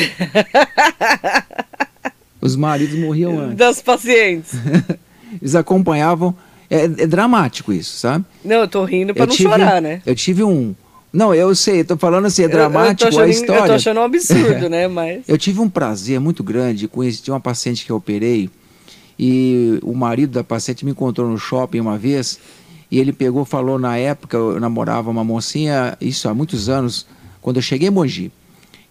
[2.41, 3.57] os maridos morriam antes.
[3.57, 4.53] Das pacientes.
[5.43, 6.37] Eles acompanhavam.
[6.71, 8.25] É, é, dramático isso, sabe?
[8.45, 10.01] Não, eu tô rindo para não tive, chorar, né?
[10.07, 10.75] Eu tive um,
[11.15, 13.63] não, eu sei, estou falando assim, é dramático eu, eu achando, a história.
[13.63, 14.89] Eu tô achando um absurdo, né?
[14.89, 15.29] Mas...
[15.29, 18.51] eu tive um prazer muito grande com uma paciente que eu operei
[19.19, 22.39] e o marido da paciente me encontrou no shopping uma vez
[22.91, 27.07] e ele pegou, falou na época, eu namorava uma mocinha, isso há muitos anos,
[27.41, 28.31] quando eu cheguei em Mogi.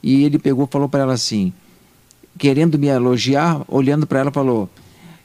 [0.01, 1.53] E ele pegou, falou para ela assim,
[2.37, 4.69] querendo me elogiar, olhando para ela, falou: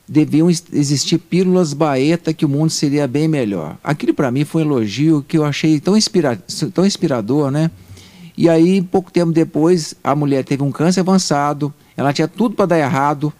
[0.08, 3.76] deviam existir pílulas baeta que o mundo seria bem melhor.
[3.84, 6.42] Aquilo para mim foi um elogio que eu achei tão, inspira
[6.72, 7.70] tão inspirador, né?
[8.36, 12.66] E aí, pouco tempo depois, a mulher teve um câncer avançado, ela tinha tudo para
[12.66, 13.32] dar errado,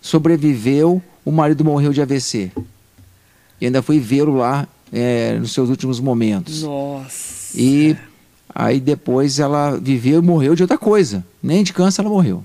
[0.00, 2.50] sobreviveu, o marido morreu de AVC.
[3.60, 6.64] E ainda fui vê-lo lá é, nos seus últimos momentos.
[6.64, 7.58] Nossa!
[7.58, 7.96] E
[8.52, 11.24] aí depois ela viveu e morreu de outra coisa.
[11.42, 12.44] Nem de câncer ela morreu.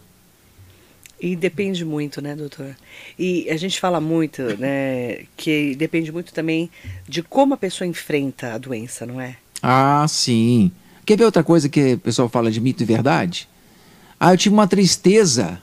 [1.21, 2.75] E depende muito, né, doutor?
[3.17, 6.69] E a gente fala muito, né, que depende muito também
[7.07, 9.35] de como a pessoa enfrenta a doença, não é?
[9.61, 10.71] Ah, sim.
[11.05, 13.49] Quer ver outra coisa que o pessoal fala de mito e verdade?
[14.19, 15.61] Ah, eu tive uma tristeza.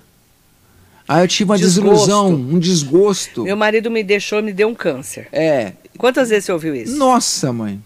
[1.09, 1.91] Ah, eu tive uma desgosto.
[1.91, 3.45] desilusão, um desgosto.
[3.45, 5.29] Meu marido me deixou, me deu um câncer.
[5.33, 5.73] É.
[5.97, 6.97] Quantas vezes você ouviu isso?
[6.97, 7.81] Nossa, mãe.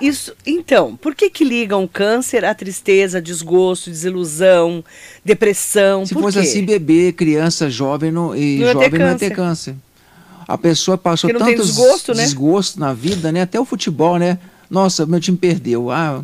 [0.00, 4.84] Isso, então, por que que ligam câncer à tristeza, desgosto, desilusão,
[5.24, 6.04] depressão?
[6.04, 6.46] Se por fosse quê?
[6.46, 9.74] assim, bebê, criança, jovem no, e não jovem não ia ter câncer.
[10.46, 12.22] A pessoa passou tanto desgosto, né?
[12.22, 13.42] desgosto na vida, né?
[13.42, 14.38] Até o futebol, né?
[14.68, 15.90] Nossa, meu time perdeu.
[15.90, 16.22] Ah,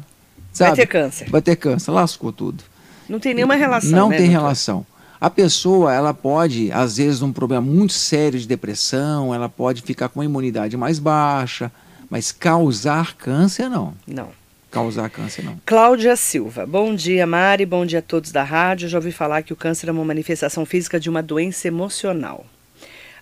[0.52, 0.70] sabe?
[0.70, 1.30] Vai ter câncer.
[1.30, 2.62] Vai ter câncer, lascou tudo.
[3.08, 3.90] Não tem nenhuma relação.
[3.90, 4.42] Não né, tem doutor?
[4.42, 4.86] relação.
[5.20, 10.08] A pessoa, ela pode, às vezes, um problema muito sério de depressão, ela pode ficar
[10.08, 11.70] com a imunidade mais baixa,
[12.10, 13.94] mas causar câncer, não.
[14.06, 14.28] Não.
[14.70, 15.60] causar câncer, não.
[15.64, 16.66] Cláudia Silva.
[16.66, 17.64] Bom dia, Mari.
[17.64, 18.88] Bom dia a todos da rádio.
[18.88, 22.44] Já ouvi falar que o câncer é uma manifestação física de uma doença emocional.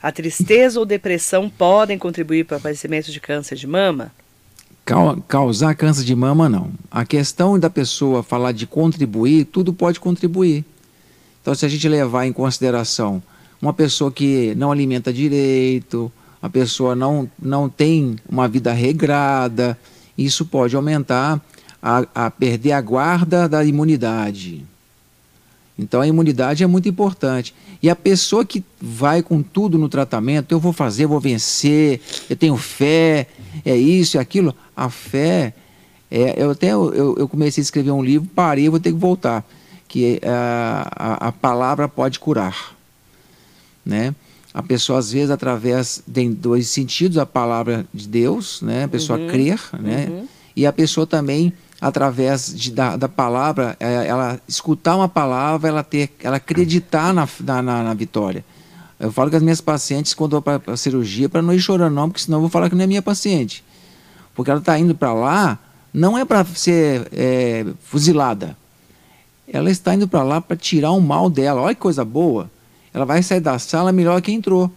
[0.02, 4.12] A tristeza ou depressão podem contribuir para o aparecimento de câncer de mama?
[5.26, 6.70] Causar câncer de mama, não.
[6.90, 10.64] A questão da pessoa falar de contribuir, tudo pode contribuir.
[11.42, 13.22] Então, se a gente levar em consideração
[13.60, 19.78] uma pessoa que não alimenta direito, a pessoa não, não tem uma vida regrada,
[20.16, 21.40] isso pode aumentar
[21.82, 24.64] a, a perder a guarda da imunidade.
[25.78, 27.54] Então a imunidade é muito importante.
[27.80, 32.36] E a pessoa que vai com tudo no tratamento, eu vou fazer, vou vencer, eu
[32.36, 33.28] tenho fé,
[33.64, 34.54] é isso e aquilo.
[34.76, 35.54] A fé,
[36.10, 39.44] é, eu até eu, eu, comecei a escrever um livro, parei, vou ter que voltar.
[39.86, 42.76] Que é, a, a palavra pode curar.
[43.86, 44.14] Né?
[44.52, 48.84] A pessoa, às vezes, através de dois sentidos, a palavra de Deus, né?
[48.84, 50.06] a pessoa uhum, crer, né?
[50.08, 50.28] Uhum.
[50.56, 55.84] e a pessoa também através de, da, da palavra, é, ela escutar uma palavra, ela
[55.84, 58.44] ter, ela acreditar na, na, na vitória.
[58.98, 61.94] Eu falo com as minhas pacientes quando eu para a cirurgia para não ir chorando,
[61.94, 63.64] não, porque senão eu vou falar que não é minha paciente.
[64.34, 65.58] Porque ela está indo para lá,
[65.94, 68.56] não é para ser é, fuzilada.
[69.50, 71.62] Ela está indo para lá para tirar o mal dela.
[71.62, 72.50] Olha que coisa boa.
[72.92, 74.70] Ela vai sair da sala melhor que entrou.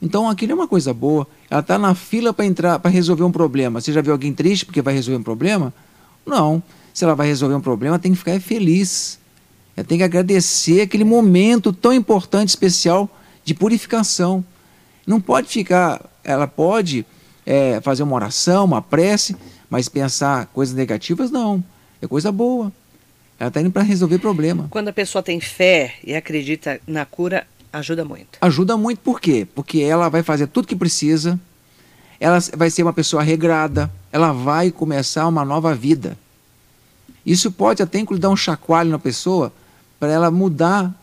[0.00, 1.26] Então aquilo é uma coisa boa.
[1.50, 3.80] Ela está na fila para entrar, para resolver um problema.
[3.80, 5.72] Você já viu alguém triste porque vai resolver um problema?
[6.24, 6.62] Não.
[6.94, 9.18] Se ela vai resolver um problema, tem que ficar feliz.
[9.76, 13.08] Ela tem que agradecer aquele momento tão importante, especial
[13.44, 14.44] de purificação.
[15.06, 17.06] Não pode ficar, ela pode
[17.46, 19.36] é, fazer uma oração, uma prece,
[19.70, 21.62] mas pensar coisas negativas, não.
[22.02, 22.72] É coisa boa.
[23.38, 24.66] Ela está indo para resolver problema.
[24.68, 27.46] Quando a pessoa tem fé e acredita na cura,
[27.78, 28.38] ajuda muito.
[28.40, 29.46] Ajuda muito por quê?
[29.54, 31.38] Porque ela vai fazer tudo que precisa,
[32.20, 36.16] ela vai ser uma pessoa regrada, ela vai começar uma nova vida.
[37.24, 39.52] Isso pode até incluir dar um chacoalho na pessoa
[40.00, 40.94] para ela mudar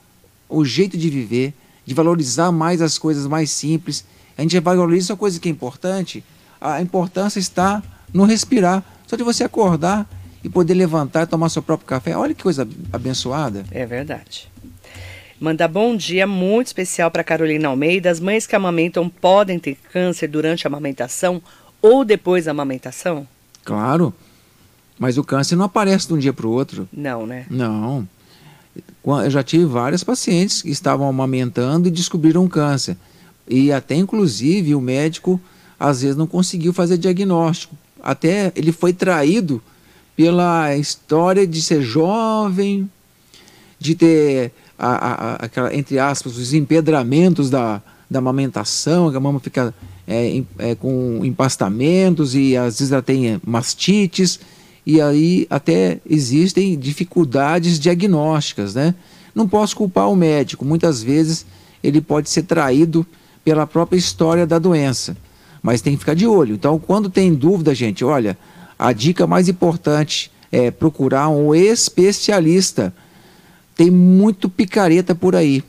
[0.50, 1.54] o jeito de viver,
[1.86, 4.06] de valorizar mais as coisas mais simples.
[4.38, 6.24] A gente valoriza a coisa que é importante.
[6.60, 7.84] A importância está
[8.14, 8.84] no respirar.
[9.06, 10.10] Só de você acordar
[10.44, 12.18] e poder levantar e tomar seu próprio café.
[12.18, 13.66] Olha que coisa abençoada.
[13.72, 14.50] É verdade.
[15.40, 18.10] Manda bom dia muito especial para Carolina Almeida.
[18.10, 21.42] As mães que amamentam podem ter câncer durante a amamentação
[21.82, 23.28] ou depois da amamentação?
[23.64, 24.14] Claro.
[24.98, 26.88] Mas o câncer não aparece de um dia para o outro.
[26.92, 27.46] Não, né?
[27.50, 28.08] Não.
[29.06, 32.96] Eu já tive várias pacientes que estavam amamentando e descobriram câncer.
[33.46, 35.40] E até, inclusive, o médico
[35.78, 37.76] às vezes não conseguiu fazer diagnóstico.
[38.02, 39.62] Até ele foi traído
[40.16, 42.90] pela história de ser jovem,
[43.78, 49.40] de ter a, a, aquela, entre aspas, os empedramentos da, da amamentação, que a mama
[49.40, 49.74] fica
[50.08, 54.40] é, é, com empastamentos e às vezes ela tem mastites,
[54.86, 58.94] e aí até existem dificuldades diagnósticas, né?
[59.34, 61.46] Não posso culpar o médico, muitas vezes
[61.84, 63.06] ele pode ser traído
[63.44, 65.18] pela própria história da doença,
[65.62, 66.56] mas tem que ficar de olho.
[66.56, 68.38] Então, quando tem dúvida, gente, olha,
[68.78, 72.94] a dica mais importante é procurar um especialista
[73.76, 75.64] tem muito picareta por aí.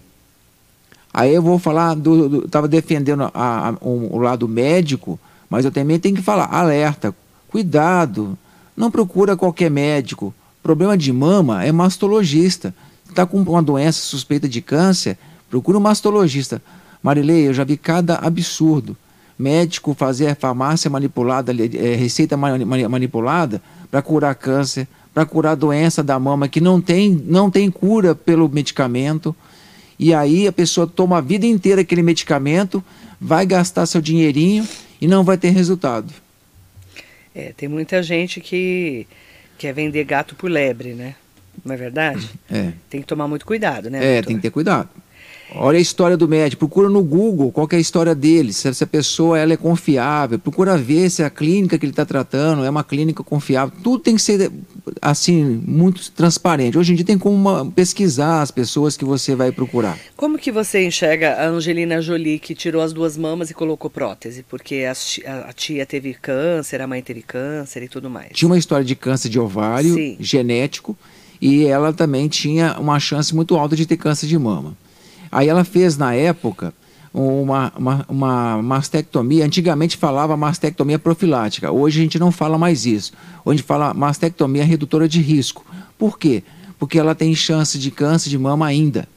[1.12, 2.45] Aí eu vou falar do.
[2.45, 7.14] Estava defendendo a, a, um, o lado médico, mas eu também tenho que falar: alerta,
[7.49, 8.38] cuidado,
[8.77, 10.35] não procura qualquer médico.
[10.62, 12.75] Problema de mama é mastologista.
[13.09, 15.16] Está com uma doença suspeita de câncer,
[15.49, 16.61] procura um mastologista.
[17.03, 18.97] Marilei, eu já vi cada absurdo.
[19.38, 26.18] Médico fazer farmácia manipulada, é, receita manipulada para curar câncer, para curar a doença da
[26.18, 29.35] mama que não tem, não tem cura pelo medicamento.
[29.98, 32.85] E aí a pessoa toma a vida inteira aquele medicamento,
[33.18, 34.68] vai gastar seu dinheirinho
[35.00, 36.12] e não vai ter resultado.
[37.35, 39.07] É, tem muita gente que
[39.57, 41.14] quer vender gato por lebre, né?
[41.64, 42.29] Não é verdade?
[42.52, 42.72] É.
[42.90, 43.96] Tem que tomar muito cuidado, né?
[43.96, 44.26] É, doutor?
[44.26, 44.90] tem que ter cuidado.
[45.54, 48.87] Olha a história do médico, procura no Google qual é a história dele, se essa
[48.87, 52.82] pessoa ela é confiável, procura ver se a clínica que ele está tratando é uma
[52.82, 53.74] clínica confiável.
[53.82, 54.50] Tudo tem que ser
[55.00, 56.76] assim muito transparente.
[56.76, 59.99] Hoje em dia tem como uma, pesquisar as pessoas que você vai procurar.
[60.16, 64.42] Como que você enxerga a Angelina Jolie que tirou as duas mamas e colocou prótese?
[64.42, 68.30] Porque a, a tia teve câncer, a mãe teve câncer e tudo mais.
[68.32, 70.16] Tinha uma história de câncer de ovário Sim.
[70.18, 70.97] genético
[71.40, 74.76] e ela também tinha uma chance muito alta de ter câncer de mama.
[75.31, 76.72] Aí ela fez na época
[77.12, 79.45] uma, uma, uma, mastectomia.
[79.45, 81.70] Antigamente falava mastectomia profilática.
[81.70, 83.12] Hoje a gente não fala mais isso.
[83.45, 85.64] A gente fala mastectomia redutora de risco.
[85.99, 86.43] Por quê?
[86.79, 89.09] Porque ela tem chance de câncer de mama ainda.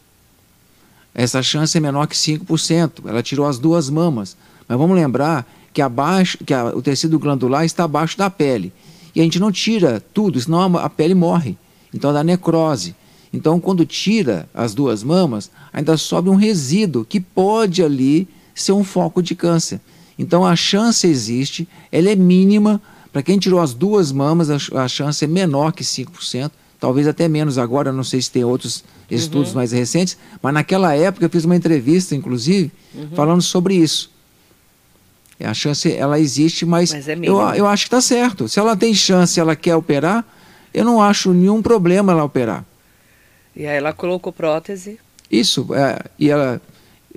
[1.13, 3.05] Essa chance é menor que 5%.
[3.05, 4.37] Ela tirou as duas mamas.
[4.67, 8.71] Mas vamos lembrar que, abaixo, que a, o tecido glandular está abaixo da pele.
[9.13, 11.57] E a gente não tira tudo, senão a pele morre.
[11.93, 12.95] Então dá necrose.
[13.31, 18.83] Então, quando tira as duas mamas, ainda sobe um resíduo que pode ali ser um
[18.83, 19.79] foco de câncer.
[20.17, 22.81] Então, a chance existe, ela é mínima.
[23.13, 27.57] Para quem tirou as duas mamas, a, chance é menor que 5%, talvez até menos
[27.57, 29.55] agora, não sei se tem outros estudos uhum.
[29.55, 33.09] mais recentes, mas naquela época eu fiz uma entrevista, inclusive, uhum.
[33.15, 34.11] falando sobre isso.
[35.39, 38.49] A chance, ela existe, mas, mas é eu, eu acho que está certo.
[38.49, 40.25] Se ela tem chance, ela quer operar,
[40.73, 42.65] eu não acho nenhum problema ela operar.
[43.55, 44.99] E aí ela colocou prótese?
[45.31, 46.61] Isso, é, e ela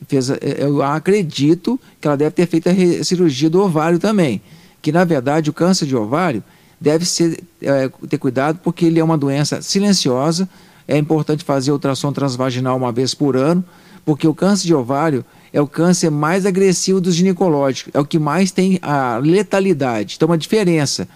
[0.06, 4.40] fez, é, eu acredito que ela deve ter feito a cirurgia do ovário também,
[4.80, 6.42] que na verdade o câncer de ovário
[6.80, 10.48] deve ser, é, ter cuidado porque ele é uma doença silenciosa,
[10.86, 13.64] é importante fazer ultrassom transvaginal uma vez por ano,
[14.04, 18.18] porque o câncer de ovário é o câncer mais agressivo dos ginecológicos, é o que
[18.18, 20.14] mais tem a letalidade.
[20.16, 21.06] Então, uma diferença.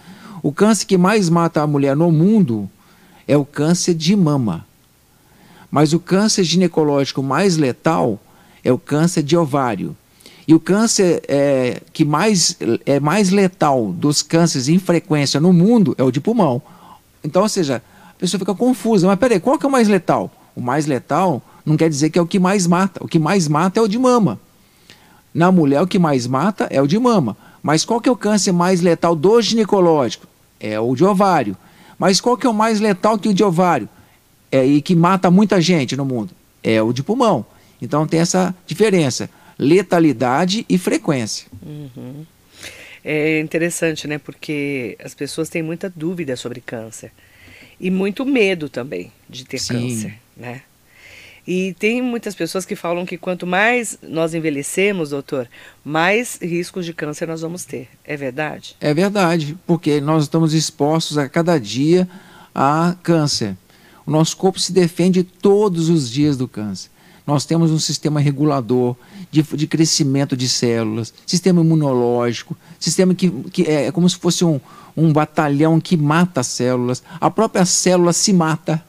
[0.43, 2.69] O câncer que mais mata a mulher no mundo
[3.27, 4.66] é o câncer de mama.
[5.69, 8.19] Mas o câncer ginecológico mais letal
[8.63, 9.95] é o câncer de ovário.
[10.47, 15.93] E o câncer é, que mais, é mais letal dos cânceres em frequência no mundo
[15.97, 16.61] é o de pulmão.
[17.21, 19.07] Então, ou seja, a pessoa fica confusa.
[19.07, 20.31] Mas peraí, qual que é o mais letal?
[20.55, 23.03] O mais letal não quer dizer que é o que mais mata.
[23.03, 24.39] O que mais mata é o de mama.
[25.33, 27.35] Na mulher, o que mais mata é o de mama.
[27.61, 30.25] Mas qual que é o câncer mais letal do ginecológico?
[30.59, 31.57] É o de ovário.
[31.99, 33.89] Mas qual que é o mais letal que o de ovário?
[34.51, 36.31] É, e que mata muita gente no mundo?
[36.63, 37.45] É o de pulmão.
[37.81, 41.47] Então tem essa diferença, letalidade e frequência.
[41.61, 42.25] Uhum.
[43.03, 44.17] É interessante, né?
[44.17, 47.11] Porque as pessoas têm muita dúvida sobre câncer
[47.79, 49.73] e muito medo também de ter Sim.
[49.73, 50.61] câncer, né?
[51.47, 55.47] E tem muitas pessoas que falam que quanto mais nós envelhecemos, doutor,
[55.85, 57.87] mais riscos de câncer nós vamos ter.
[58.03, 58.75] É verdade?
[58.81, 62.05] É verdade, porque nós estamos expostos a cada dia
[62.53, 63.55] a câncer.
[64.07, 66.89] O nosso corpo se defende todos os dias do câncer.
[67.27, 68.95] Nós temos um sistema regulador
[69.29, 74.45] de, de crescimento de células, sistema imunológico, sistema que, que é, é como se fosse
[74.45, 74.61] um,
[74.95, 77.03] um batalhão que mata células.
[77.19, 78.81] A própria célula se mata.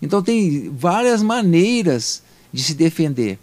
[0.00, 3.38] Então, tem várias maneiras de se defender.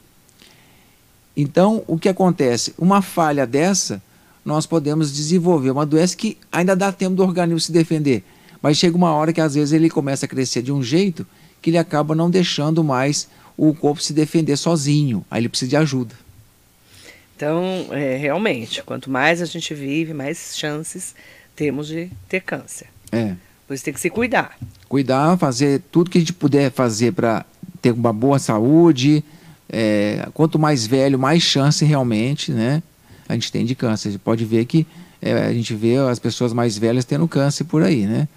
[1.37, 2.73] Então, o que acontece?
[2.79, 4.01] Uma falha dessa,
[4.43, 8.23] nós podemos desenvolver uma doença que ainda dá tempo do organismo se defender.
[8.61, 11.25] Mas chega uma hora que às vezes ele começa a crescer de um jeito
[11.61, 15.25] que ele acaba não deixando mais o corpo se defender sozinho.
[15.29, 16.15] Aí ele precisa de ajuda.
[17.35, 21.15] Então, é, realmente, quanto mais a gente vive, mais chances
[21.55, 22.87] temos de ter câncer.
[23.11, 23.35] É.
[23.67, 24.57] Por isso tem que se cuidar.
[24.87, 27.45] Cuidar, fazer tudo que a gente puder fazer para
[27.81, 29.23] ter uma boa saúde.
[29.71, 32.81] É, quanto mais velho, mais chance realmente, né?
[33.27, 34.09] A gente tem de câncer.
[34.09, 34.87] A gente pode ver que
[35.21, 38.27] é, a gente vê as pessoas mais velhas tendo câncer por aí, né?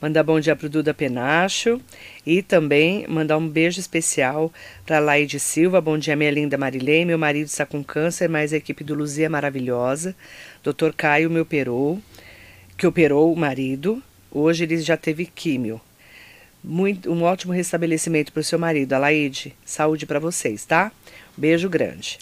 [0.00, 1.80] Mandar bom dia para o Duda Penacho
[2.26, 4.52] e também mandar um beijo especial
[4.84, 5.80] para Laide Silva.
[5.80, 7.04] Bom dia, minha linda Marilei.
[7.04, 10.14] Meu marido está com câncer, mas a equipe do Luzia é maravilhosa.
[10.62, 12.00] Doutor Caio me operou,
[12.76, 14.02] que operou o marido.
[14.30, 15.80] Hoje ele já teve químio.
[16.62, 19.54] Muito, um ótimo restabelecimento para o seu marido, a Laide.
[19.64, 20.92] Saúde para vocês, tá?
[21.36, 22.18] Beijo grande.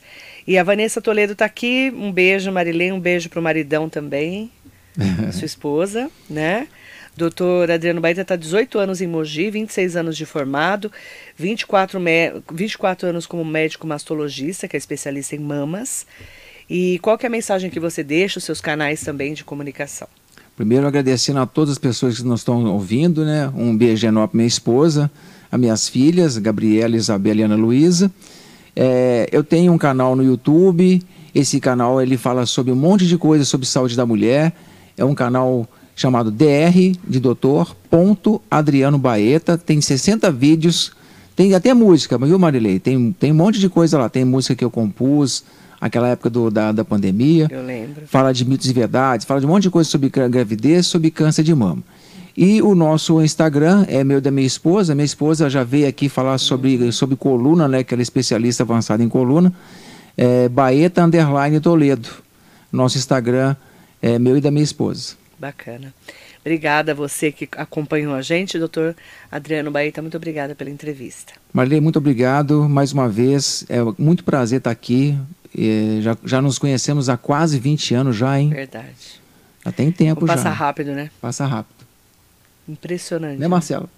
[0.46, 1.92] E a Vanessa Toledo está aqui.
[1.96, 2.92] Um beijo, Marilei.
[2.92, 4.50] Um beijo para o maridão também,
[5.32, 6.68] sua esposa, né?
[7.16, 10.90] Doutor Adriano Baita está 18 anos em Mogi, 26 anos de formado,
[11.36, 12.00] 24,
[12.50, 16.06] 24 anos como médico mastologista, que é especialista em mamas.
[16.70, 20.08] E qual que é a mensagem que você deixa, os seus canais também de comunicação?
[20.56, 23.52] Primeiro, agradecendo a todas as pessoas que nos estão ouvindo, né?
[23.54, 25.10] Um beijo enorme para minha esposa,
[25.50, 28.10] as minhas filhas, Gabriela, Isabela e Ana Luísa.
[28.74, 31.02] É, eu tenho um canal no YouTube,
[31.34, 34.52] esse canal ele fala sobre um monte de coisas sobre saúde da mulher.
[34.96, 35.68] É um canal
[36.02, 40.90] chamado DR de doutor ponto Adriano Baeta, tem 60 vídeos,
[41.36, 42.80] tem até música, viu Marilei?
[42.80, 45.44] Tem, tem um monte de coisa lá, tem música que eu compus,
[45.80, 47.46] aquela época do, da, da pandemia.
[47.48, 48.02] Eu lembro.
[48.08, 51.44] Fala de mitos e verdades, fala de um monte de coisa sobre gravidez, sobre câncer
[51.44, 51.82] de mama.
[52.36, 54.96] E o nosso Instagram é meu da minha esposa.
[54.96, 57.84] Minha esposa já veio aqui falar sobre, sobre coluna, né?
[57.84, 59.52] Que ela é especialista avançada em coluna.
[60.16, 62.08] É Baeta Underline Toledo.
[62.72, 63.54] Nosso Instagram
[64.00, 65.21] é meu e da minha esposa.
[65.42, 65.92] Bacana.
[66.40, 68.94] Obrigada a você que acompanhou a gente, doutor
[69.28, 71.32] Adriano Baeta, muito obrigada pela entrevista.
[71.52, 73.64] Marley, muito obrigado mais uma vez.
[73.68, 75.18] É muito prazer estar aqui.
[76.00, 78.50] já, já nos conhecemos há quase 20 anos já, hein?
[78.50, 79.20] Verdade.
[79.64, 80.50] Já tem tempo Passa já.
[80.50, 81.10] Passa rápido, né?
[81.20, 81.86] Passa rápido.
[82.68, 83.40] Impressionante.
[83.40, 83.90] Né, Marcelo?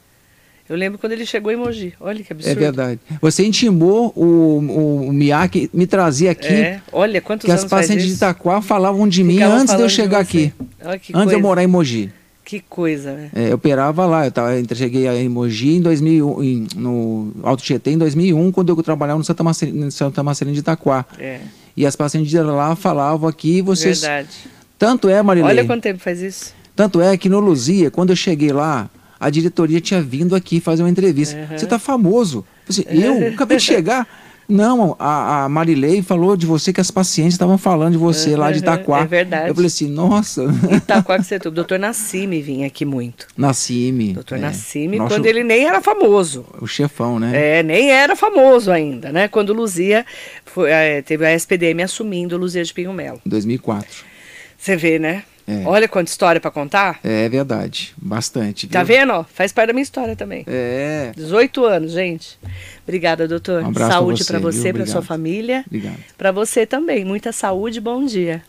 [0.69, 1.93] Eu lembro quando ele chegou em Mogi.
[2.01, 2.51] Olha que absurdo.
[2.51, 3.01] É verdade.
[3.21, 6.47] Você intimou o, o, o Miyake me trazer aqui.
[6.47, 9.89] É, olha quantos que anos as pacientes de Itaquá falavam de mim antes de eu
[9.89, 10.53] chegar de aqui.
[10.83, 11.35] Olha que Antes coisa.
[11.35, 12.11] eu morar em Mogi.
[12.45, 13.31] Que coisa, né?
[13.35, 17.91] É, eu operava lá, eu, tava, cheguei em Mogi em 2001, em- no Alto Tietê
[17.93, 21.07] em 2001, quando eu trabalhava no Santa Marcelina, Santa Marcelina de Itaquá.
[21.19, 21.41] É,
[21.77, 24.01] E as pacientes de lá falavam aqui, vocês...
[24.03, 24.29] verdade.
[24.79, 26.55] Tanto é, Marilei, Olha quanto tempo faz isso.
[26.77, 30.83] tanto é que no Luzia, quando eu cheguei lá, a diretoria tinha vindo aqui fazer
[30.83, 31.37] uma entrevista.
[31.37, 31.59] Uhum.
[31.59, 32.45] Você tá famoso.
[32.69, 34.07] Eu, falei, eu acabei de chegar.
[34.47, 38.51] Não, a, a Marilei falou de você que as pacientes estavam falando de você lá
[38.53, 39.01] de Uhum, Itaquá.
[39.01, 39.49] é verdade.
[39.49, 41.51] Eu falei assim, nossa, Itaquaquecetuba.
[41.51, 43.27] O doutor Nassime vinha aqui muito.
[43.39, 44.13] Nassime.
[44.13, 46.45] Doutor é, Nassime, nosso- quando ele nem era famoso.
[46.61, 47.33] O chefão, né?
[47.61, 49.29] É, nem era famoso ainda, né?
[49.29, 50.05] Quando Luzia
[50.45, 53.23] foi, é, teve a SPDM assumindo Luzia de Pinho Melo.
[53.25, 53.89] Em 2004.
[54.59, 55.23] Você vê, né?
[55.47, 55.63] É.
[55.67, 56.99] Olha quanta história pra contar.
[57.05, 58.67] É verdade, bastante.
[58.67, 58.97] Tá viu?
[58.97, 59.13] vendo?
[59.13, 59.25] ó?
[59.25, 60.45] Faz parte da minha história também.
[60.47, 62.39] É, 18 anos, gente.
[62.83, 63.63] Obrigada, doutor.
[63.63, 65.65] Um abraço saúde pra você, pra sua família.
[65.67, 65.99] obrigado.
[66.17, 67.05] Pra você também.
[67.05, 68.43] Muita saúde, bom dia.